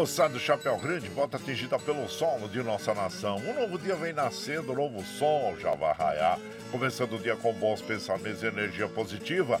[0.00, 3.36] moçada do Chapéu Grande, volta atingida pelo solo de nossa nação.
[3.36, 6.38] Um novo dia vem nascendo, um novo sol já vai raiar.
[6.72, 9.60] Começando o dia com bons pensamentos e energia positiva,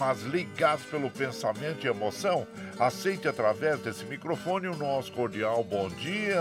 [0.00, 2.46] mas ligados pelo pensamento e emoção.
[2.78, 6.40] Aceite através desse microfone o nosso cordial bom dia.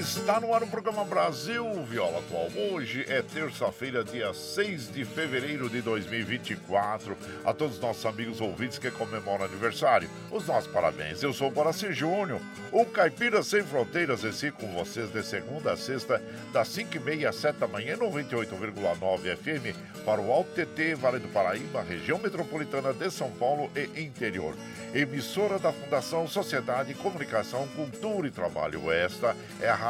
[0.00, 2.48] Está no ar o programa Brasil Viola Atual.
[2.72, 7.14] Hoje é terça-feira, dia 6 de fevereiro de 2024.
[7.44, 11.22] A todos os nossos amigos ouvintes que comemoram aniversário, os nossos parabéns.
[11.22, 12.40] Eu sou o Boraci Júnior,
[12.72, 17.58] o Caipira Sem Fronteiras, esse com vocês de segunda a sexta, das 5h30 às 7
[17.58, 23.30] da manhã, 98,9 FM, para o Alto TT, Vale do Paraíba, região metropolitana de São
[23.32, 24.54] Paulo e interior.
[24.94, 28.90] Emissora da Fundação Sociedade, Comunicação, Cultura e Trabalho.
[28.90, 29.89] Esta é a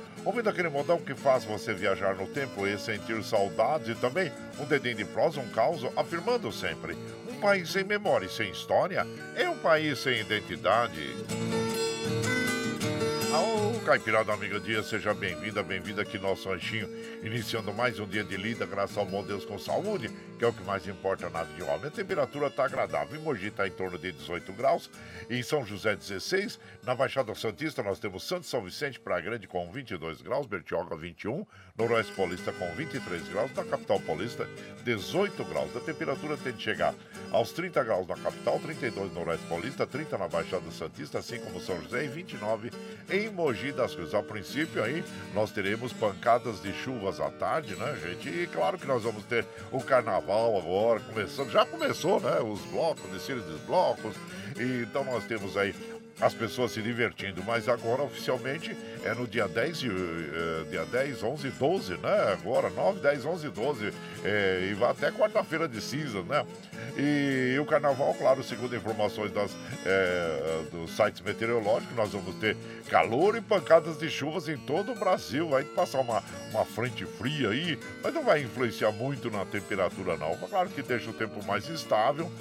[0.23, 4.65] Ouvindo aquele modão que faz você viajar no tempo e sentir saudades e também um
[4.65, 6.95] dedinho de prosa, um caos, afirmando sempre:
[7.27, 11.15] um país sem memória e sem história é um país sem identidade.
[13.33, 16.87] Ô, Caipirada Amiga Dia, seja bem-vinda, bem-vinda aqui no nosso ranchinho,
[17.23, 20.53] iniciando mais um dia de lida, graças ao bom Deus com saúde, que é o
[20.53, 21.85] que mais importa na vida de homem.
[21.85, 24.89] A temperatura está agradável, em Mogi está em torno de 18 graus,
[25.29, 29.71] em São José 16, na Baixada Santista nós temos Santo São Vicente, Praia Grande com
[29.71, 31.45] 22 graus, Bertioga 21,
[31.77, 34.49] Noroeste Paulista com 23 graus, na capital paulista
[34.83, 35.75] 18 graus.
[35.77, 36.95] A temperatura tende a chegar
[37.31, 41.61] aos 30 graus na capital, 32 no Noroeste Paulista, 30 na Baixada Santista, assim como
[41.61, 42.71] São José e 29
[43.11, 44.15] em Mogi das Cruzes.
[44.15, 45.03] A princípio aí
[45.35, 48.27] nós teremos pancadas de chuvas à tarde, né, gente?
[48.27, 52.39] E claro que nós vamos ter o carnaval agora, começando, já começou, né?
[52.39, 54.15] Os blocos, desfile dos blocos,
[54.57, 55.73] E, então nós temos aí
[56.21, 59.87] as pessoas se divertindo, mas agora oficialmente é no dia 10, uh,
[60.69, 62.33] dia 10, 11, 12, né?
[62.33, 66.45] Agora, 9, 10, 11, 12, é, e vai até quarta-feira de cinza, né?
[66.95, 69.51] E, e, o carnaval, claro, segundo informações das,
[69.85, 72.55] é, dos sites meteorológicos, nós vamos ter
[72.87, 75.49] calor e pancadas de chuvas em todo o Brasil.
[75.49, 80.35] Vai passar uma, uma frente fria aí, mas não vai influenciar muito na temperatura, não.
[80.35, 82.31] Claro que deixa o tempo mais estável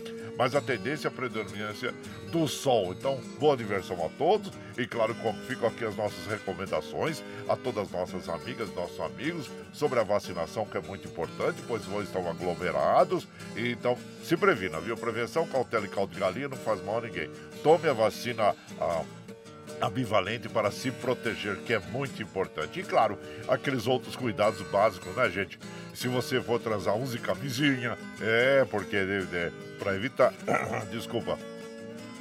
[0.40, 1.92] mas a tendência é a predominância
[2.32, 2.94] do sol.
[2.98, 5.14] Então, boa diversão a todos e, claro,
[5.46, 10.64] ficam aqui as nossas recomendações a todas as nossas amigas, nossos amigos sobre a vacinação,
[10.64, 13.28] que é muito importante, pois vão estão aglomerados.
[13.54, 14.96] Então, se previna, viu?
[14.96, 17.30] Prevenção, cautela e caldo de galinha não faz mal a ninguém.
[17.62, 18.56] Tome a vacina.
[18.80, 19.04] A
[19.80, 22.80] ambivalente para se proteger, que é muito importante.
[22.80, 25.58] E claro, aqueles outros cuidados básicos, né, gente?
[25.94, 30.32] Se você for transar, use camisinha, é, porque é, é, para evitar,
[30.92, 31.38] desculpa,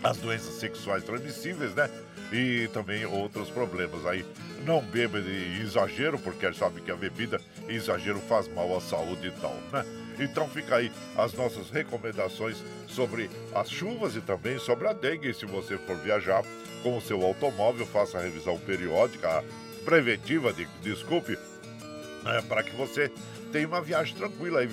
[0.02, 1.90] as doenças sexuais transmissíveis, né?
[2.32, 4.06] E também outros problemas.
[4.06, 4.26] Aí
[4.66, 9.32] não beba de exagero, porque sabe que a bebida exagero faz mal à saúde e
[9.32, 9.86] tal, né?
[10.20, 12.58] Então fica aí as nossas recomendações
[12.88, 15.34] sobre as chuvas e também sobre a dengue.
[15.34, 16.44] Se você for viajar
[16.82, 19.44] com o seu automóvel, faça a revisão periódica,
[19.84, 21.38] preventiva, de, desculpe,
[22.26, 23.12] é, para que você
[23.52, 24.60] tenha uma viagem tranquila.
[24.60, 24.68] Aí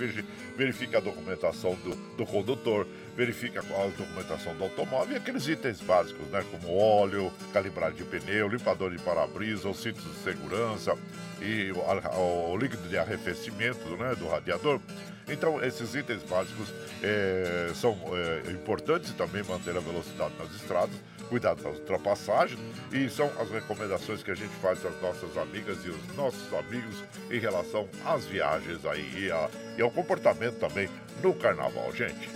[0.57, 2.87] verifique a documentação do, do condutor,
[3.17, 6.45] verifique a, a, documentação do automóvel e aqueles itens básicos, né?
[6.51, 10.97] Como óleo, calibragem de pneu, limpador de para-brisa, os cintos de segurança
[11.41, 14.81] e o, o líquido de arrefecimento né, do radiador.
[15.29, 20.95] Então, esses itens básicos é, são é, importantes também manter a velocidade nas estradas,
[21.29, 22.61] cuidar das ultrapassagens
[22.93, 27.03] e são as recomendações que a gente faz às nossas amigas e os nossos amigos
[27.31, 30.89] em relação às viagens aí e, a, e ao comportamento também
[31.23, 32.29] no carnaval, gente.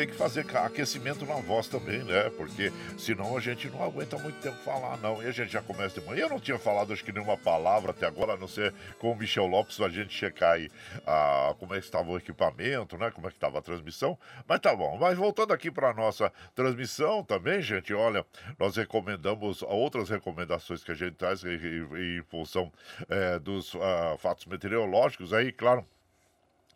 [0.00, 2.30] Tem que fazer aquecimento na voz também, né?
[2.30, 5.22] Porque senão a gente não aguenta muito tempo falar, não.
[5.22, 6.22] E a gente já começa de manhã.
[6.22, 9.14] Eu não tinha falado, acho que nenhuma palavra até agora, a não ser com o
[9.14, 10.70] Michel Lopes, a gente checar aí
[11.06, 13.10] ah, como é que estava o equipamento, né?
[13.10, 14.18] Como é que estava a transmissão.
[14.48, 14.96] Mas tá bom.
[14.98, 18.24] Mas voltando aqui para nossa transmissão também, gente, olha,
[18.58, 22.72] nós recomendamos outras recomendações que a gente traz em, em função
[23.06, 25.86] é, dos ah, fatos meteorológicos aí, claro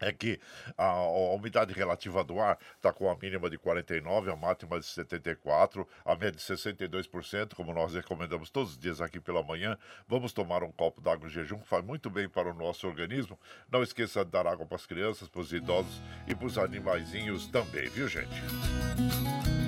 [0.00, 0.40] é que
[0.76, 4.86] a, a, umidade relativa do ar está com a mínima de 49, a máxima de
[4.86, 9.78] 74, a média de 62%, como nós recomendamos todos os dias aqui pela manhã.
[10.06, 13.38] Vamos tomar um copo d'água em jejum, que faz muito bem para o nosso organismo.
[13.70, 17.46] Não esqueça de dar água para as crianças, para os idosos e para os animaizinhos
[17.46, 19.63] também, viu, gente?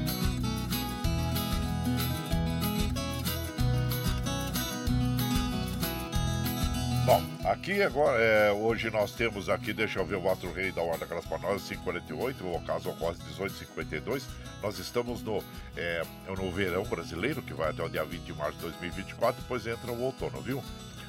[7.06, 10.82] Bom, aqui agora, é, hoje nós temos aqui, deixa eu ver o Astro Rei da
[10.82, 14.26] Ordem para nós, 548, o ocaso ocorre 1852.
[14.60, 15.40] Nós estamos no,
[15.76, 19.64] é, no verão brasileiro, que vai até o dia 20 de março de 2024, depois
[19.68, 20.60] entra o outono, viu?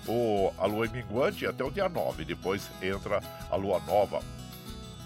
[0.07, 4.21] O, a lua é minguante até o dia 9, depois entra a lua nova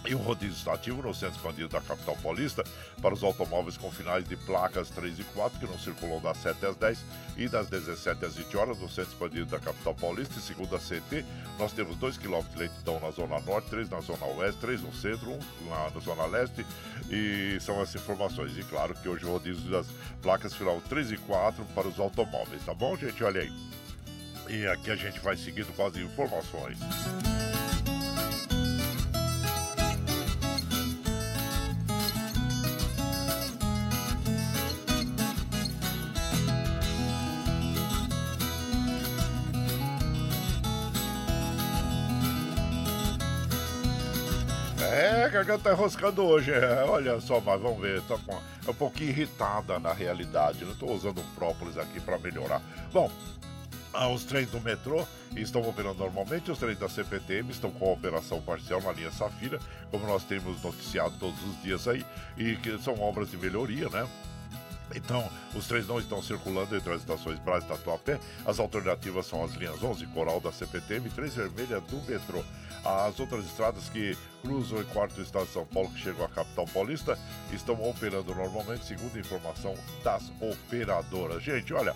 [0.06, 2.64] e um rodízio está ativo no centro expandido da capital paulista
[3.02, 6.66] para os automóveis com finais de placas 3 e 4 que não circulam das 7
[6.66, 7.06] às 10
[7.38, 10.40] e das 17 às 20 horas no centro expandido da capital paulista.
[10.40, 11.24] E segundo a CT,
[11.60, 14.94] nós temos 2 km de lentidão na zona norte, 3 na zona oeste, 3 no
[14.94, 16.66] centro, 1 um na, na, zona leste
[17.10, 18.58] e são essas informações.
[18.58, 19.88] E claro que hoje o rodízio das
[20.22, 23.24] placas final 3 e 4 para os automóveis, tá bom, gente?
[23.24, 23.52] Olha aí.
[24.50, 26.78] E aqui a gente vai seguindo com as informações.
[45.32, 46.52] Garganta tá enroscando hoje.
[46.52, 48.02] É, olha só, mas vamos ver.
[48.04, 50.64] Tô com, é um pouquinho irritada na realidade.
[50.64, 52.62] Não estou usando própolis aqui para melhorar.
[52.92, 53.10] Bom,
[53.94, 58.42] ah, os trens do metrô estão operando normalmente, os trens da CPTM estão com operação
[58.42, 59.60] parcial na linha Safira,
[59.90, 62.06] como nós temos noticiado todos os dias aí,
[62.38, 64.08] e que são obras de melhoria, né?
[64.96, 68.20] Então, os trens não estão circulando entre as estações Brás e Tatuapé.
[68.46, 72.44] As alternativas são as linhas 11 Coral da CPTM e 3 Vermelha do metrô.
[72.84, 76.66] As outras estradas que cruzam o quarto estado de São Paulo, que chegam à capital
[76.74, 77.18] paulista,
[77.54, 81.44] estão operando normalmente, segundo a informação das operadoras.
[81.44, 81.96] Gente, olha,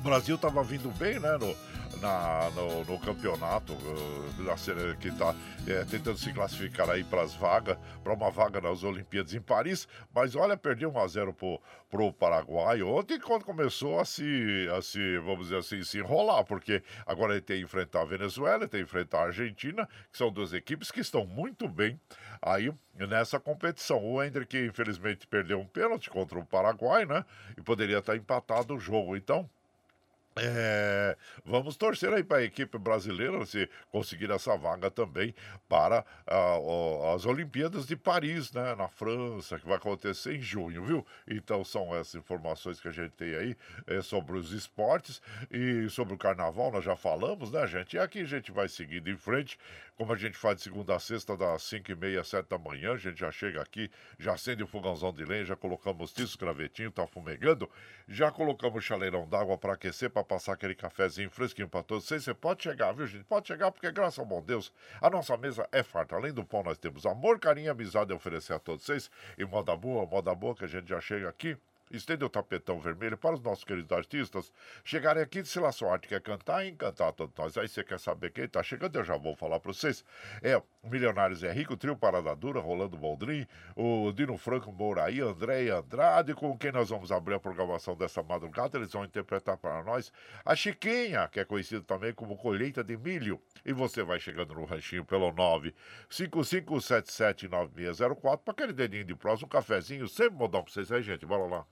[0.00, 1.54] o Brasil estava vindo bem, né, no,
[2.00, 5.34] na, no, no campeonato uh, que está
[5.66, 9.86] é, tentando se classificar aí para as vagas, para uma vaga nas Olimpíadas em Paris.
[10.14, 14.80] Mas olha, perdeu 1 a 0 para o Paraguai ontem, quando começou a se, a
[14.80, 18.80] se, vamos dizer assim, se enrolar, porque agora ele tem que enfrentar a Venezuela, tem
[18.80, 22.00] que enfrentar a Argentina, que são duas equipes que estão muito bem
[22.40, 24.02] aí nessa competição.
[24.02, 27.22] O Hendrick, infelizmente, perdeu um pênalti contra o Paraguai, né?
[27.58, 29.14] E poderia estar empatado o jogo.
[29.14, 29.48] Então,
[30.36, 35.34] é, vamos torcer aí para a equipe brasileira se conseguir essa vaga também
[35.68, 41.06] para uh, as Olimpíadas de Paris, né, na França, que vai acontecer em junho, viu?
[41.26, 43.56] Então são essas informações que a gente tem aí
[43.86, 45.20] é, sobre os esportes
[45.50, 47.96] e sobre o carnaval, nós já falamos, né, gente?
[47.96, 49.58] E aqui a gente vai seguindo em frente,
[49.96, 52.92] como a gente faz de segunda a sexta, das 5 e meia, 7 da manhã,
[52.92, 56.90] a gente já chega aqui, já acende o fogãozão de lenha, já colocamos tiço, gravetinho,
[56.90, 57.68] tá fumegando,
[58.08, 62.24] já colocamos chaleirão d'água para aquecer, passar aquele cafezinho fresquinho para todos vocês.
[62.24, 63.24] Você pode chegar, viu, gente?
[63.24, 66.16] Pode chegar, porque graças ao bom Deus, a nossa mesa é farta.
[66.16, 69.10] Além do pão, nós temos amor, carinho, amizade a oferecer a todos vocês.
[69.38, 71.56] E moda boa, moda boa, que a gente já chega aqui
[71.90, 74.52] estende o tapetão vermelho para os nossos queridos artistas
[74.84, 77.56] chegarem aqui, se lá sua arte quer cantar, encantar todos nós.
[77.58, 80.04] Aí você quer saber quem está chegando, eu já vou falar para vocês.
[80.42, 86.32] É Milionários é Rico, Trio Parada Dura, Rolando Boldrin, o Dino Franco Mouraí, André Andrade,
[86.34, 88.78] com quem nós vamos abrir a programação dessa madrugada.
[88.78, 90.10] Eles vão interpretar para nós
[90.44, 93.40] a Chiquinha, que é conhecida também como Colheita de Milho.
[93.64, 95.30] E você vai chegando no ranchinho pelo
[96.08, 101.26] 955779604 para aquele dedinho de próximo, um cafezinho, sempre modão para vocês aí, gente.
[101.26, 101.66] Bora lá.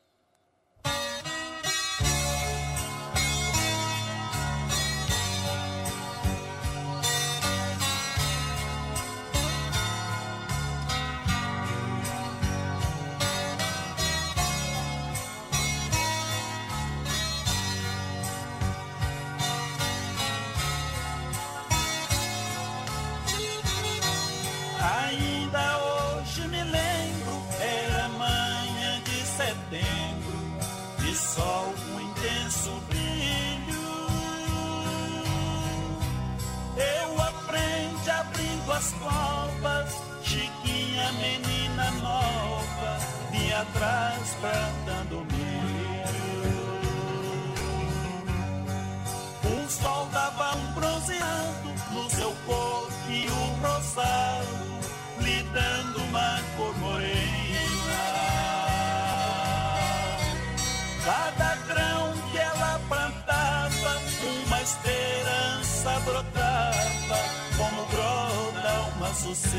[69.28, 69.58] nosso Senhor.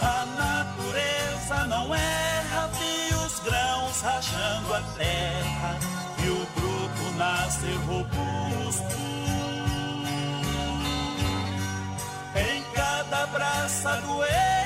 [0.00, 5.78] A natureza não erra, vi os grãos rachando a terra,
[6.24, 9.02] e o bruto nascer robusto.
[12.34, 14.61] Em cada braça do erro,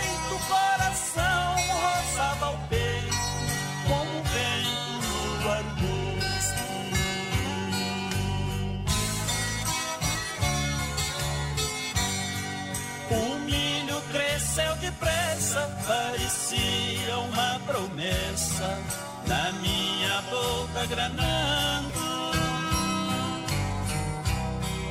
[19.26, 22.00] na minha boca granando.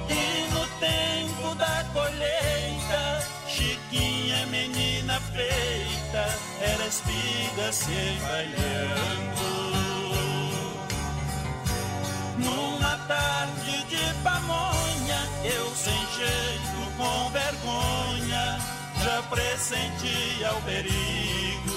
[0.10, 6.26] E no tempo da colheita, Chiquinha, menina feita,
[6.62, 9.46] era espiga se embalhando.
[12.38, 18.60] Numa tarde de pamonha, eu sem jeito, com vergonha,
[19.04, 21.75] já pressentia o perigo.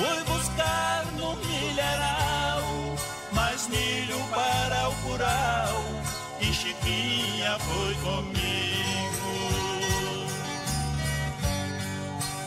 [0.00, 2.62] Fui buscar no milharal
[3.32, 5.84] mais milho para o curral
[6.40, 8.40] e Chiquinha foi comigo.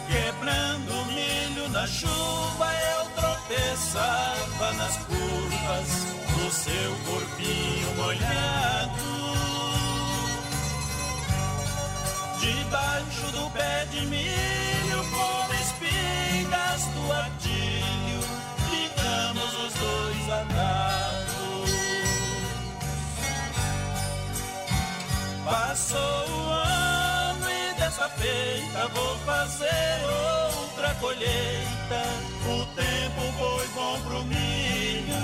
[0.07, 5.89] Quebrando milho na chuva eu tropeçava nas curvas
[6.35, 9.13] do seu corpinho molhado.
[12.39, 15.03] Debaixo do pé de milho,
[16.53, 18.21] amigas adilho,
[18.69, 21.69] ficamos os dois atados.
[25.45, 30.01] Passou o ano e dessa feita vou fazer
[30.61, 32.03] outra colheita.
[32.45, 35.23] O tempo foi bom pro milho.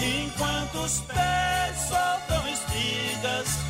[0.00, 3.67] Enquanto os pés soltam espigas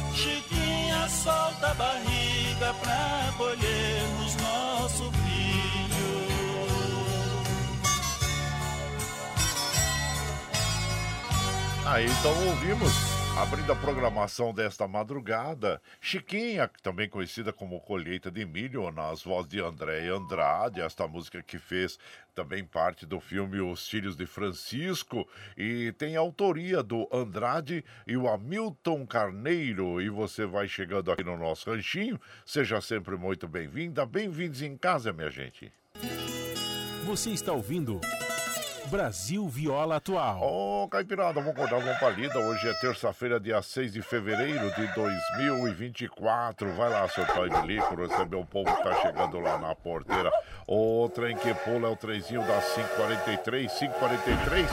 [1.09, 6.29] Solta a barriga pra colhermos nosso brilho.
[11.87, 18.91] Aí então ouvimos abrindo a programação desta madrugada, Chiquinha, também conhecida como Colheita de Milho,
[18.91, 22.01] nas vozes de André Andrade, esta música que fez
[22.35, 25.25] também parte do filme Os Filhos de Francisco
[25.57, 30.03] e tem autoria do Andrade e o Hamilton Carneiro.
[30.03, 35.13] E você vai chegando aqui no nosso ranchinho, seja sempre muito bem-vinda, bem-vindos em casa,
[35.13, 35.73] minha gente.
[37.05, 38.01] Você está ouvindo.
[38.89, 40.41] Brasil Viola Atual.
[40.41, 42.39] Ô, oh, Caipirada, vamos acordar uma palida.
[42.39, 46.73] Hoje é terça-feira, dia 6 de fevereiro de 2024.
[46.73, 50.33] Vai lá, seu pai de lico, receber o povo que tá chegando lá na porteira.
[50.67, 54.71] O trem que pula é o trenzinho das 543, 543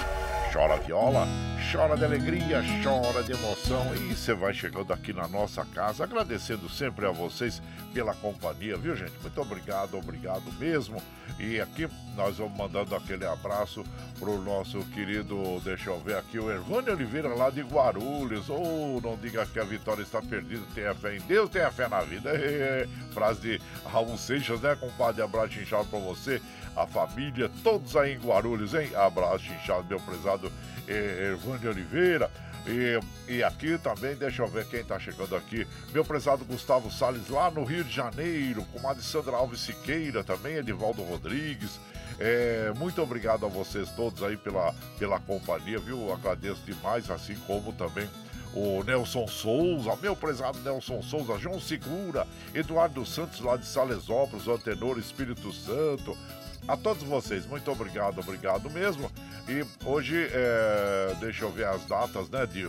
[0.55, 1.27] chora viola,
[1.71, 3.93] chora de alegria, chora de emoção.
[3.95, 7.61] E você vai chegando aqui na nossa casa, agradecendo sempre a vocês
[7.93, 9.13] pela companhia, viu, gente?
[9.21, 11.01] Muito obrigado, obrigado mesmo.
[11.39, 13.83] E aqui nós vamos mandando aquele abraço
[14.19, 18.49] pro nosso querido, deixa eu ver aqui, o Ervânio Oliveira lá de Guarulhos.
[18.49, 21.87] Ou oh, não diga que a vitória está perdida, tenha fé em Deus, tenha fé
[21.87, 22.31] na vida.
[23.11, 25.21] Frase de Raul Seixas, né, compadre?
[25.21, 26.41] Abraço inchado pra você
[26.75, 28.93] a família, todos aí em Guarulhos, hein?
[28.95, 30.51] Abraço inchado, meu prezado
[30.87, 32.29] Evandro Oliveira.
[32.67, 32.99] E,
[33.31, 35.67] e, aqui também, deixa eu ver quem tá chegando aqui.
[35.93, 40.55] Meu prezado Gustavo Salles, lá no Rio de Janeiro, com a Sandra Alves Siqueira, também
[40.55, 41.79] Edivaldo Rodrigues.
[42.19, 46.11] É, muito obrigado a vocês todos aí pela, pela companhia, viu?
[46.11, 48.09] Agradeço demais, assim como também
[48.55, 54.53] o Nelson Souza, meu prezado Nelson Souza, João Segura, Eduardo Santos lá de Salesópolis, o
[54.53, 56.17] Antenor Espírito Santo,
[56.67, 59.11] a todos vocês, muito obrigado, obrigado mesmo.
[59.47, 62.65] E hoje, é, deixa eu ver as datas, né, de,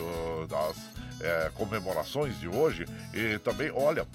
[0.48, 0.76] das
[1.20, 2.84] é, comemorações de hoje.
[3.14, 4.06] E também, olha,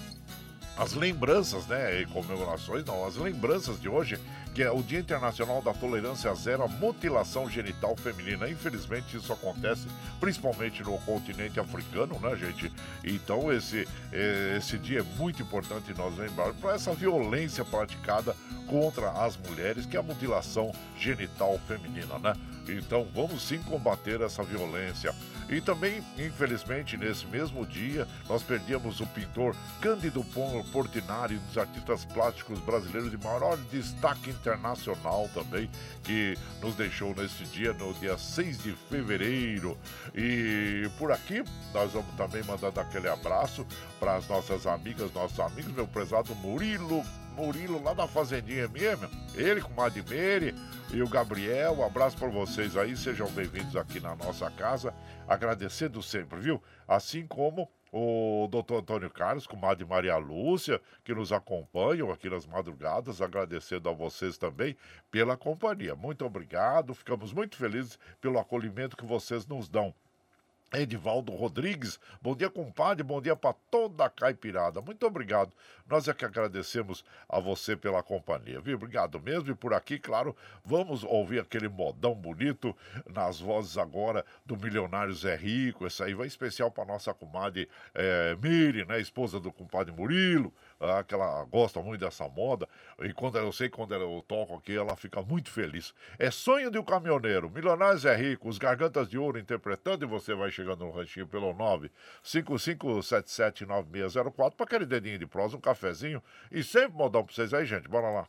[0.77, 4.19] as lembranças, né, e comemorações, não, as lembranças de hoje
[4.53, 8.49] que é o Dia Internacional da Tolerância Zero à Mutilação Genital Feminina.
[8.49, 9.87] Infelizmente, isso acontece
[10.19, 12.71] principalmente no continente africano, né, gente?
[13.03, 18.35] Então, esse, eh, esse dia é muito importante nós lembrarmos para essa violência praticada
[18.67, 22.33] contra as mulheres, que é a mutilação genital feminina, né?
[22.67, 25.13] Então, vamos sim combater essa violência.
[25.51, 30.23] E também, infelizmente, nesse mesmo dia, nós perdemos o pintor Cândido
[30.71, 35.69] Portinari, um dos artistas plásticos brasileiros de maior destaque internacional também,
[36.03, 39.77] que nos deixou nesse dia, no dia 6 de fevereiro.
[40.15, 43.67] E por aqui, nós vamos também mandando aquele abraço
[43.99, 47.03] para as nossas amigas, nossos amigos, meu prezado Murilo
[47.35, 49.09] Murilo lá da Fazendinha mesmo.
[49.35, 49.85] Ele com o
[50.93, 51.73] e o Gabriel.
[51.73, 52.95] Um abraço para vocês aí.
[52.95, 54.93] Sejam bem-vindos aqui na nossa casa.
[55.31, 56.61] Agradecendo sempre, viu?
[56.85, 62.45] Assim como o doutor Antônio Carlos, com a Maria Lúcia, que nos acompanham aqui nas
[62.45, 64.75] madrugadas, agradecendo a vocês também
[65.09, 65.95] pela companhia.
[65.95, 69.95] Muito obrigado, ficamos muito felizes pelo acolhimento que vocês nos dão.
[70.73, 74.81] Edivaldo Rodrigues, bom dia, compadre, bom dia para toda a caipirada.
[74.81, 75.51] Muito obrigado.
[75.85, 78.77] Nós é que agradecemos a você pela companhia, viu?
[78.77, 79.51] Obrigado mesmo.
[79.51, 82.75] E por aqui, claro, vamos ouvir aquele modão bonito
[83.13, 85.85] nas vozes agora do Milionário Zé Rico.
[85.85, 88.99] Essa aí vai especial para nossa comadre é, Miri, né?
[89.01, 92.67] Esposa do compadre Murilo ah, que ela gosta muito dessa moda.
[92.99, 95.93] E quando eu sei quando eu toco aqui, ela fica muito feliz.
[96.17, 97.49] É sonho de um caminhoneiro.
[97.49, 101.53] Milionários é rico, os gargantas de ouro interpretando, e você vai chegando no ranchinho pelo
[102.23, 106.21] 955779604 para aquele dedinho de prosa, um cafezinho.
[106.51, 107.87] E sempre modão para vocês aí, gente.
[107.87, 108.27] Bora lá.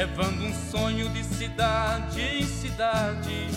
[0.00, 3.48] Levando um sonho de cidade em cidade,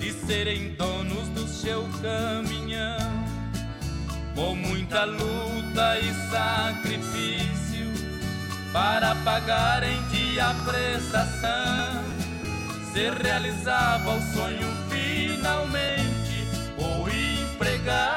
[0.00, 2.98] de serem donos do seu caminhão.
[4.34, 7.86] Com muita luta e sacrifício,
[8.72, 12.02] para pagarem de prestação,
[12.92, 16.48] se realizava o sonho finalmente
[17.52, 18.10] empregado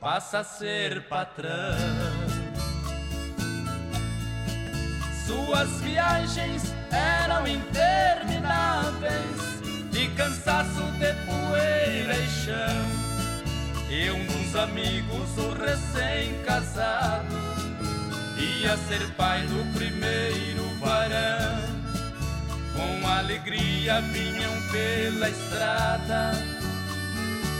[0.00, 2.31] passa a ser patrão.
[5.32, 12.84] Suas viagens eram intermináveis, de cansaço de poeira e chão.
[13.88, 17.34] E um dos amigos, o recém-casado,
[18.36, 21.62] ia ser pai do primeiro varão.
[22.74, 26.32] Com alegria vinham pela estrada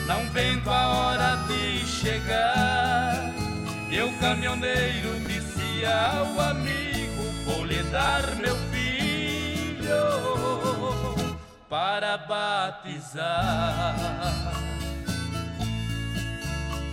[0.06, 3.32] não vendo a hora de chegar.
[3.90, 6.91] E o caminhoneiro disse ao amigo:
[7.44, 9.96] Vou convidar meu filho
[11.68, 13.94] para batizar.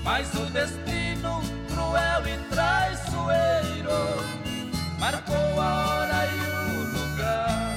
[0.03, 3.89] Mas o destino cruel e traiçoeiro
[4.99, 7.75] marcou a hora e o lugar.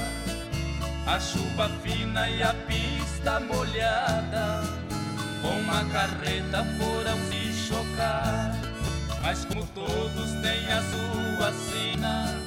[1.07, 4.63] A chuva fina e a pista molhada,
[5.43, 8.53] com a carreta foram se chocar.
[9.23, 12.42] Mas como todos têm a sua sina,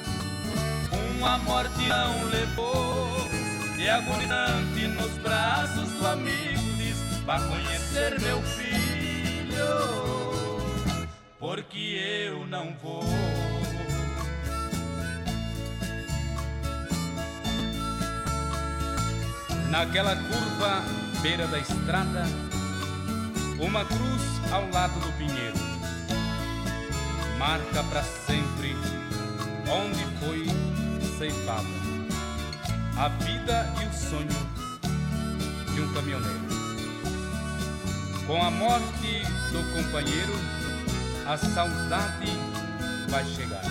[1.18, 3.06] uma morte não levou.
[3.78, 9.66] E agonizante nos braços do amigo diz: Vá conhecer meu filho,
[11.38, 13.04] porque eu não vou.
[19.70, 20.82] Naquela curva,
[21.20, 22.24] beira da estrada,
[23.60, 25.56] uma cruz ao lado do pinheiro.
[27.38, 28.74] Marca para sempre
[29.68, 30.75] onde foi
[31.18, 31.86] ceifada
[32.98, 34.28] a vida e o sonho
[35.74, 36.46] de um caminhoneiro.
[38.26, 40.34] Com a morte do companheiro,
[41.26, 42.32] a saudade
[43.08, 43.64] vai chegar.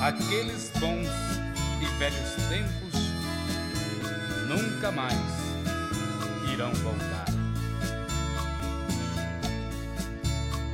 [0.00, 1.08] Aqueles bons
[1.80, 3.00] e velhos tempos
[4.48, 5.16] nunca mais
[6.52, 7.26] irão voltar.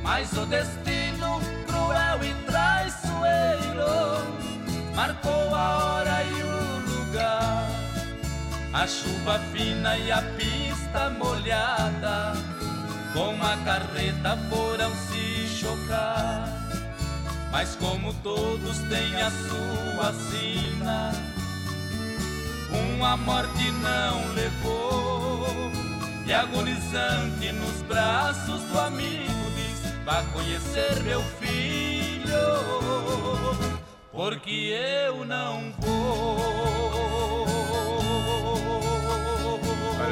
[0.01, 4.52] Mas o destino cruel e traiçoeiro
[4.95, 7.69] marcou a hora e o lugar.
[8.73, 12.33] A chuva fina e a pista molhada,
[13.13, 16.49] com a carreta foram se chocar.
[17.51, 21.11] Mas como todos têm a sua sina,
[22.71, 25.71] uma morte não levou.
[26.25, 32.33] E agonizante nos braços do amigo diz: Vá conhecer meu filho,
[34.13, 34.71] porque
[35.07, 37.42] eu não vou.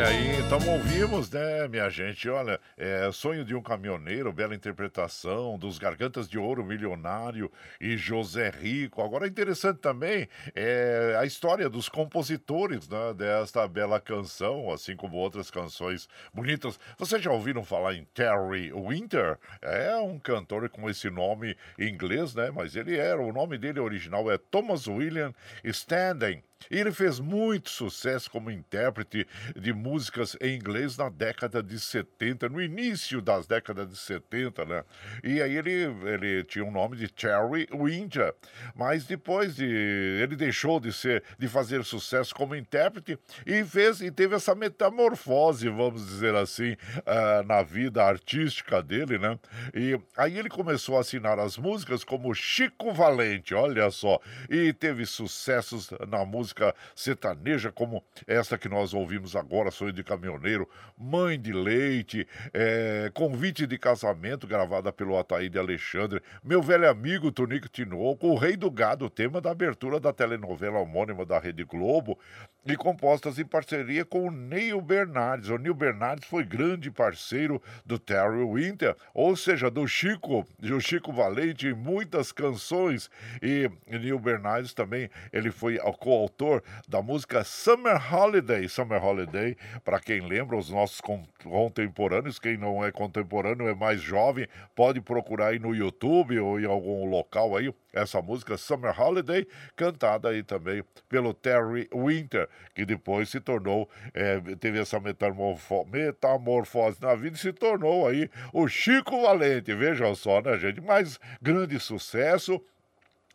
[0.02, 2.28] Olha aí, então ouvimos, né, minha gente?
[2.28, 8.50] Olha, é, Sonho de um Caminhoneiro, bela interpretação dos Gargantas de Ouro Milionário e José
[8.50, 9.04] Rico.
[9.04, 15.52] Agora, interessante também é a história dos compositores né, desta bela canção, assim como outras
[15.52, 16.80] canções bonitas.
[16.98, 19.38] Vocês já ouviram falar em Terry Winter?
[19.62, 22.50] É um cantor com esse nome em inglês, né?
[22.50, 25.32] Mas ele era, o nome dele original é Thomas William
[25.64, 26.42] Standing.
[26.70, 32.50] E ele fez muito sucesso como intérprete de músicas em inglês na década de 70,
[32.50, 34.84] no início das décadas de 70, né?
[35.24, 35.72] E aí ele,
[36.06, 38.34] ele tinha o nome de Terry Winter,
[38.76, 44.12] mas depois de ele deixou de ser de fazer sucesso como intérprete e fez e
[44.12, 49.38] teve essa metamorfose, vamos dizer assim, uh, na vida artística dele, né?
[49.74, 54.20] E aí ele começou a assinar as músicas como Chico Valente, olha só,
[54.50, 56.51] e teve sucessos na música
[56.96, 63.66] sertaneja como essa que nós ouvimos agora, Sonho de Caminhoneiro, Mãe de Leite, é, Convite
[63.66, 69.10] de Casamento, gravada pelo Ataíde Alexandre, Meu Velho Amigo Tonico Tinoco, O Rei do Gado,
[69.10, 72.18] tema da abertura da telenovela homônima da Rede Globo,
[72.66, 75.50] e compostas em parceria com o Neil Bernardes.
[75.50, 81.12] O Neil Bernardes foi grande parceiro do Terry Winter, ou seja, do Chico, do Chico
[81.12, 83.10] Valente em muitas canções.
[83.42, 88.68] E Neil Bernardes também, ele foi o coautor da música Summer Holiday.
[88.68, 91.00] Summer Holiday, para quem lembra, os nossos
[91.44, 96.66] contemporâneos, quem não é contemporâneo é mais jovem, pode procurar aí no YouTube ou em
[96.66, 103.30] algum local aí essa música Summer Holiday, cantada aí também pelo Terry Winter, que depois
[103.30, 109.22] se tornou, é, teve essa metamorfo metamorfose na vida e se tornou aí o Chico
[109.22, 110.80] Valente, vejam só, né, gente?
[110.82, 112.62] Mas grande sucesso,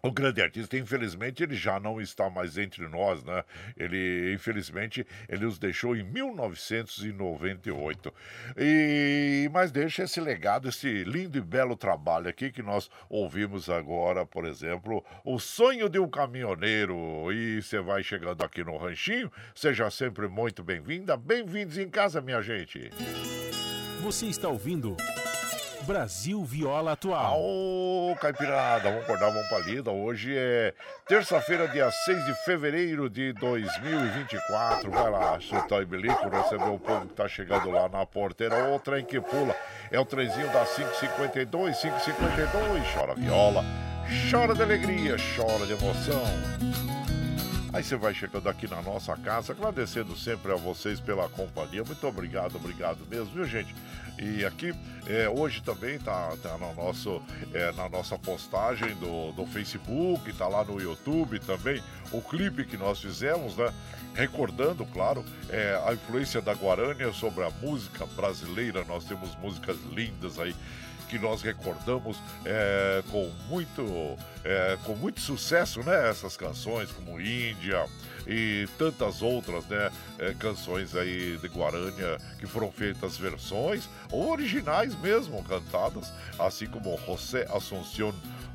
[0.06, 3.42] o grande artista, infelizmente, ele já não está mais entre nós, né?
[3.76, 8.14] Ele, infelizmente, ele nos deixou em 1998.
[8.56, 14.24] E mas deixa esse legado, esse lindo e belo trabalho aqui que nós ouvimos agora,
[14.24, 17.32] por exemplo, O Sonho de um Caminhoneiro.
[17.32, 22.42] E você vai chegando aqui no ranchinho, seja sempre muito bem-vinda, bem-vindos em casa, minha
[22.42, 22.90] gente.
[24.02, 24.94] Você está ouvindo
[25.86, 27.40] Brasil Viola Atual.
[27.40, 29.90] Ô, Caipirada, vamos acordar, vamos pra lida.
[29.92, 30.74] Hoje é
[31.06, 34.90] terça-feira, dia 6 de fevereiro de 2024.
[34.90, 38.74] Vai lá, chutar e bilico, receber o povo que tá chegando lá na porteira.
[38.74, 39.54] O trem que pula
[39.90, 42.92] é o trenzinho da 552, 552.
[42.92, 43.64] Chora viola,
[44.28, 46.95] chora de alegria, chora de emoção.
[47.76, 51.84] Aí você vai chegando aqui na nossa casa, agradecendo sempre a vocês pela companhia.
[51.84, 53.74] Muito obrigado, obrigado mesmo, viu, gente?
[54.18, 54.72] E aqui,
[55.06, 57.20] é, hoje também tá, tá no nosso,
[57.52, 62.78] é, na nossa postagem do, do Facebook, tá lá no YouTube também, o clipe que
[62.78, 63.70] nós fizemos, né?
[64.14, 68.84] Recordando, claro, é, a influência da Guarânia sobre a música brasileira.
[68.84, 70.56] Nós temos músicas lindas aí
[71.08, 76.08] que nós recordamos é, com muito é, com muito sucesso, né?
[76.08, 77.86] Essas canções como Índia
[78.26, 79.90] e tantas outras, né?
[80.18, 86.98] É, canções aí de Guarânia que foram feitas versões ou originais mesmo cantadas, assim como
[87.06, 88.12] José Assunción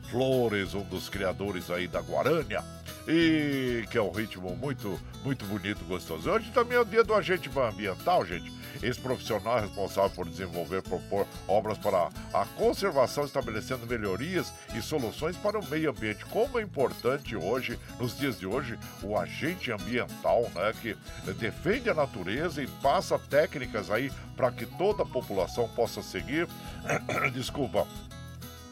[0.09, 2.63] Flores, um dos criadores aí da Guarânia
[3.07, 6.29] e que é um ritmo muito, muito bonito, gostoso.
[6.29, 8.51] Hoje também é o dia do agente ambiental, gente.
[8.81, 15.59] Esse profissional responsável por desenvolver propor obras para a conservação, estabelecendo melhorias e soluções para
[15.59, 16.25] o meio ambiente.
[16.25, 20.95] Como é importante hoje, nos dias de hoje, o agente ambiental, né, que
[21.33, 26.47] defende a natureza e passa técnicas aí para que toda a população possa seguir.
[27.33, 27.87] Desculpa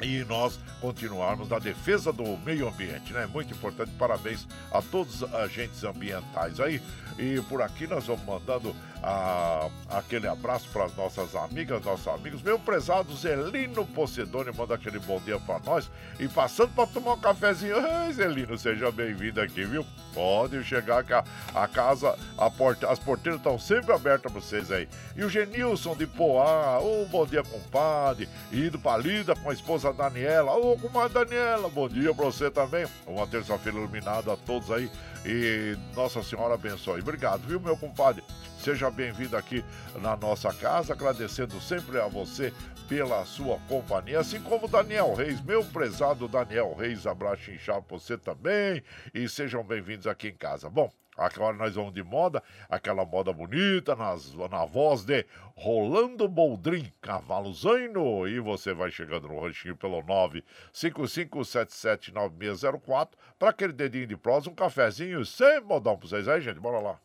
[0.01, 3.25] e nós continuarmos na defesa do meio ambiente, né?
[3.25, 3.91] Muito importante.
[3.97, 6.81] Parabéns a todos os agentes ambientais aí.
[7.17, 12.41] E por aqui nós vamos mandando a, aquele abraço para as nossas amigas, nossos amigos.
[12.41, 15.89] Meu prezado Zelino Pocedone manda aquele bom dia para nós.
[16.19, 17.75] E passando para tomar um cafezinho.
[18.13, 19.85] Zelino, seja bem-vindo aqui, viu?
[20.13, 21.23] Pode chegar que a,
[21.55, 24.87] a casa, a porta, as porteiras estão sempre abertas para vocês aí.
[25.15, 28.27] E o Genilson de Poá, um bom dia, compadre.
[28.51, 30.53] Indo para Lida com a esposa Daniela.
[30.53, 32.85] Ô, comadre Daniela, bom dia para você também.
[33.07, 34.89] Uma terça-feira iluminada a todos aí.
[35.25, 37.01] E Nossa Senhora abençoe.
[37.01, 38.23] Obrigado, viu, meu compadre?
[38.59, 39.63] Seja bem-vindo aqui
[40.01, 42.53] na nossa casa, agradecendo sempre a você
[42.89, 48.83] pela sua companhia, assim como Daniel Reis, meu prezado Daniel Reis, abraço inchado você também
[49.13, 50.69] e sejam bem-vindos aqui em casa.
[50.69, 56.91] Bom, Agora nós vamos de moda, aquela moda bonita, nas, na voz de Rolando Boldrin,
[57.01, 58.27] Cavalo Zaino.
[58.27, 60.01] E você vai chegando no ranchinho pelo
[60.73, 66.59] 955779604 para aquele dedinho de prosa, um cafezinho sem modão para vocês aí, gente.
[66.59, 66.99] Bora lá.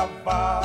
[0.00, 0.59] Cavalo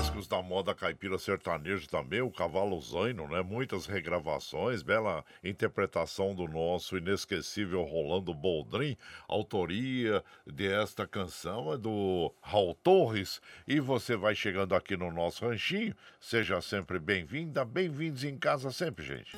[0.00, 3.42] clássicos da moda caipira sertanejo também, o Cavalo Zaino, né?
[3.42, 8.96] Muitas regravações, bela interpretação do nosso inesquecível Rolando Boldrin.
[9.28, 13.42] Autoria desta canção é do Raul Torres.
[13.68, 15.94] E você vai chegando aqui no nosso ranchinho.
[16.18, 19.36] Seja sempre bem-vinda, bem-vindos em casa sempre, gente.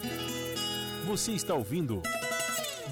[1.06, 2.00] Você está ouvindo.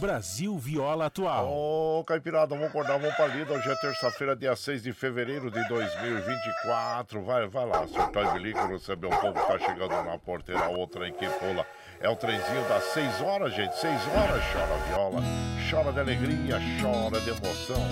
[0.01, 1.47] Brasil Viola Atual.
[1.47, 3.53] Ô, oh, Caipirada, vamos acordar, vamos pra lida.
[3.53, 7.23] Hoje é terça-feira, dia 6 de fevereiro de 2024.
[7.23, 11.07] Vai, vai lá, surtar de líquido, receber um povo que tá chegando na porteira, outra
[11.07, 11.67] em que pula.
[12.01, 13.79] É o trenzinho das 6 horas, gente.
[13.79, 15.23] 6 horas, chora viola,
[15.71, 17.87] chora de alegria, chora de emoção.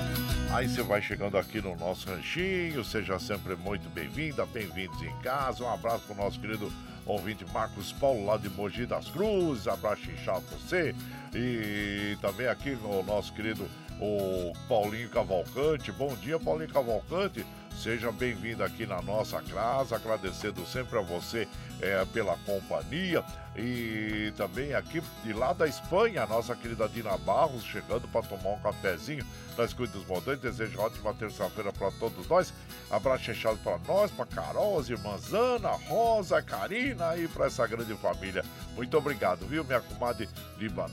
[0.51, 5.63] Aí você vai chegando aqui no nosso ranchinho, seja sempre muito bem-vinda, bem-vindos em casa.
[5.63, 6.73] Um abraço pro nosso querido
[7.09, 9.67] ouvinte Marcos Paulo, lá de Mogi das Cruzes.
[9.67, 10.95] Abraço inchado você.
[11.35, 13.69] E também aqui no nosso querido
[14.01, 15.91] o Paulinho Cavalcante.
[15.91, 17.45] Bom dia, Paulinho Cavalcante.
[17.77, 21.47] Seja bem-vindo aqui na nossa casa, agradecendo sempre a você
[21.81, 23.25] é, pela companhia.
[23.57, 28.51] E também aqui de lá da Espanha, a nossa querida Dina Barros, chegando para tomar
[28.51, 29.25] um cafezinho
[29.57, 30.41] nas Cuidas Modernas.
[30.41, 32.53] Desejo ótima terça-feira para todos nós.
[32.91, 37.95] Abraço fechado para nós, para Carol, as irmãs Ana, Rosa, Karina e para essa grande
[37.95, 38.45] família.
[38.77, 40.29] Muito obrigado, viu, minha comadre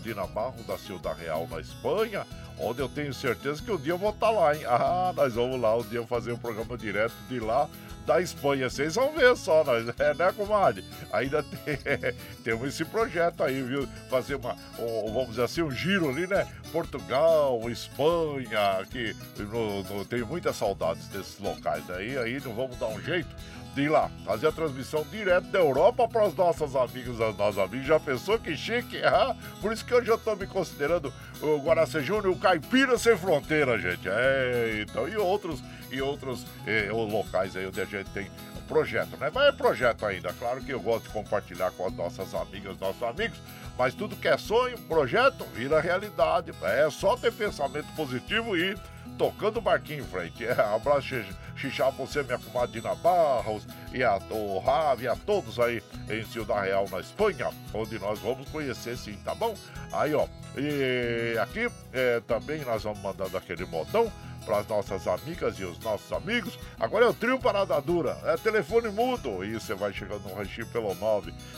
[0.01, 2.25] Dina Barros, da Ciudad Real, na Espanha
[2.59, 4.63] onde eu tenho certeza que um dia eu vou estar tá lá, hein?
[4.67, 7.69] Ah, nós vamos lá um dia fazer um programa direto de lá
[8.05, 8.69] da Espanha.
[8.69, 10.83] Vocês vão ver só, nós, é, né, comadre?
[11.11, 11.43] Ainda
[12.43, 13.87] tem, temos esse projeto aí, viu?
[14.09, 16.47] Fazer uma, um, vamos dizer assim, um giro ali, né?
[16.71, 22.87] Portugal, Espanha, que no, no, tenho muitas saudades desses locais aí, aí não vamos dar
[22.87, 23.29] um jeito
[23.73, 27.57] de ir lá, fazer a transmissão direto da Europa para os nossos amigos, as nossas
[27.57, 27.85] amigas.
[27.85, 29.03] Já pensou que chique?
[29.03, 33.17] Ah, por isso que hoje eu estou me considerando o Guaraci Júnior, o Caipira Sem
[33.17, 34.07] Fronteira, gente.
[34.07, 38.31] É, então, e outros, e outros eh, locais aí onde a gente tem
[38.67, 39.31] projeto, né?
[39.33, 40.33] Mas é projeto ainda.
[40.33, 43.37] Claro que eu gosto de compartilhar com as nossas amigas, nossos amigos,
[43.77, 46.51] mas tudo que é sonho, projeto, vira realidade.
[46.61, 48.75] É só ter pensamento positivo e
[49.17, 50.45] tocando o barquinho em frente.
[50.45, 51.15] É, abraço,
[51.55, 56.63] xixá, você, minha comadre Dina Barros, e a, o Ravi, a todos aí em Ciudad
[56.63, 59.55] Real, na Espanha, onde nós vamos conhecer sim, tá bom?
[59.91, 64.11] Aí, ó, e aqui é, também nós vamos mandando aquele modão
[64.45, 66.59] para as nossas amigas e os nossos amigos.
[66.79, 69.43] Agora é o trio Parada Dura, é telefone mudo.
[69.43, 70.95] E você vai chegando no ranchinho pelo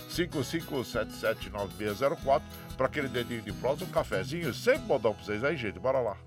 [0.10, 2.41] 955779604
[2.76, 4.54] para aquele dedinho de prosa, um cafezinho.
[4.54, 5.80] Sempre modão para vocês aí, gente.
[5.80, 6.17] Bora lá.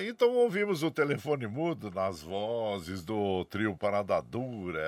[0.00, 4.20] Aí então ouvimos o telefone mudo nas vozes do trio Parada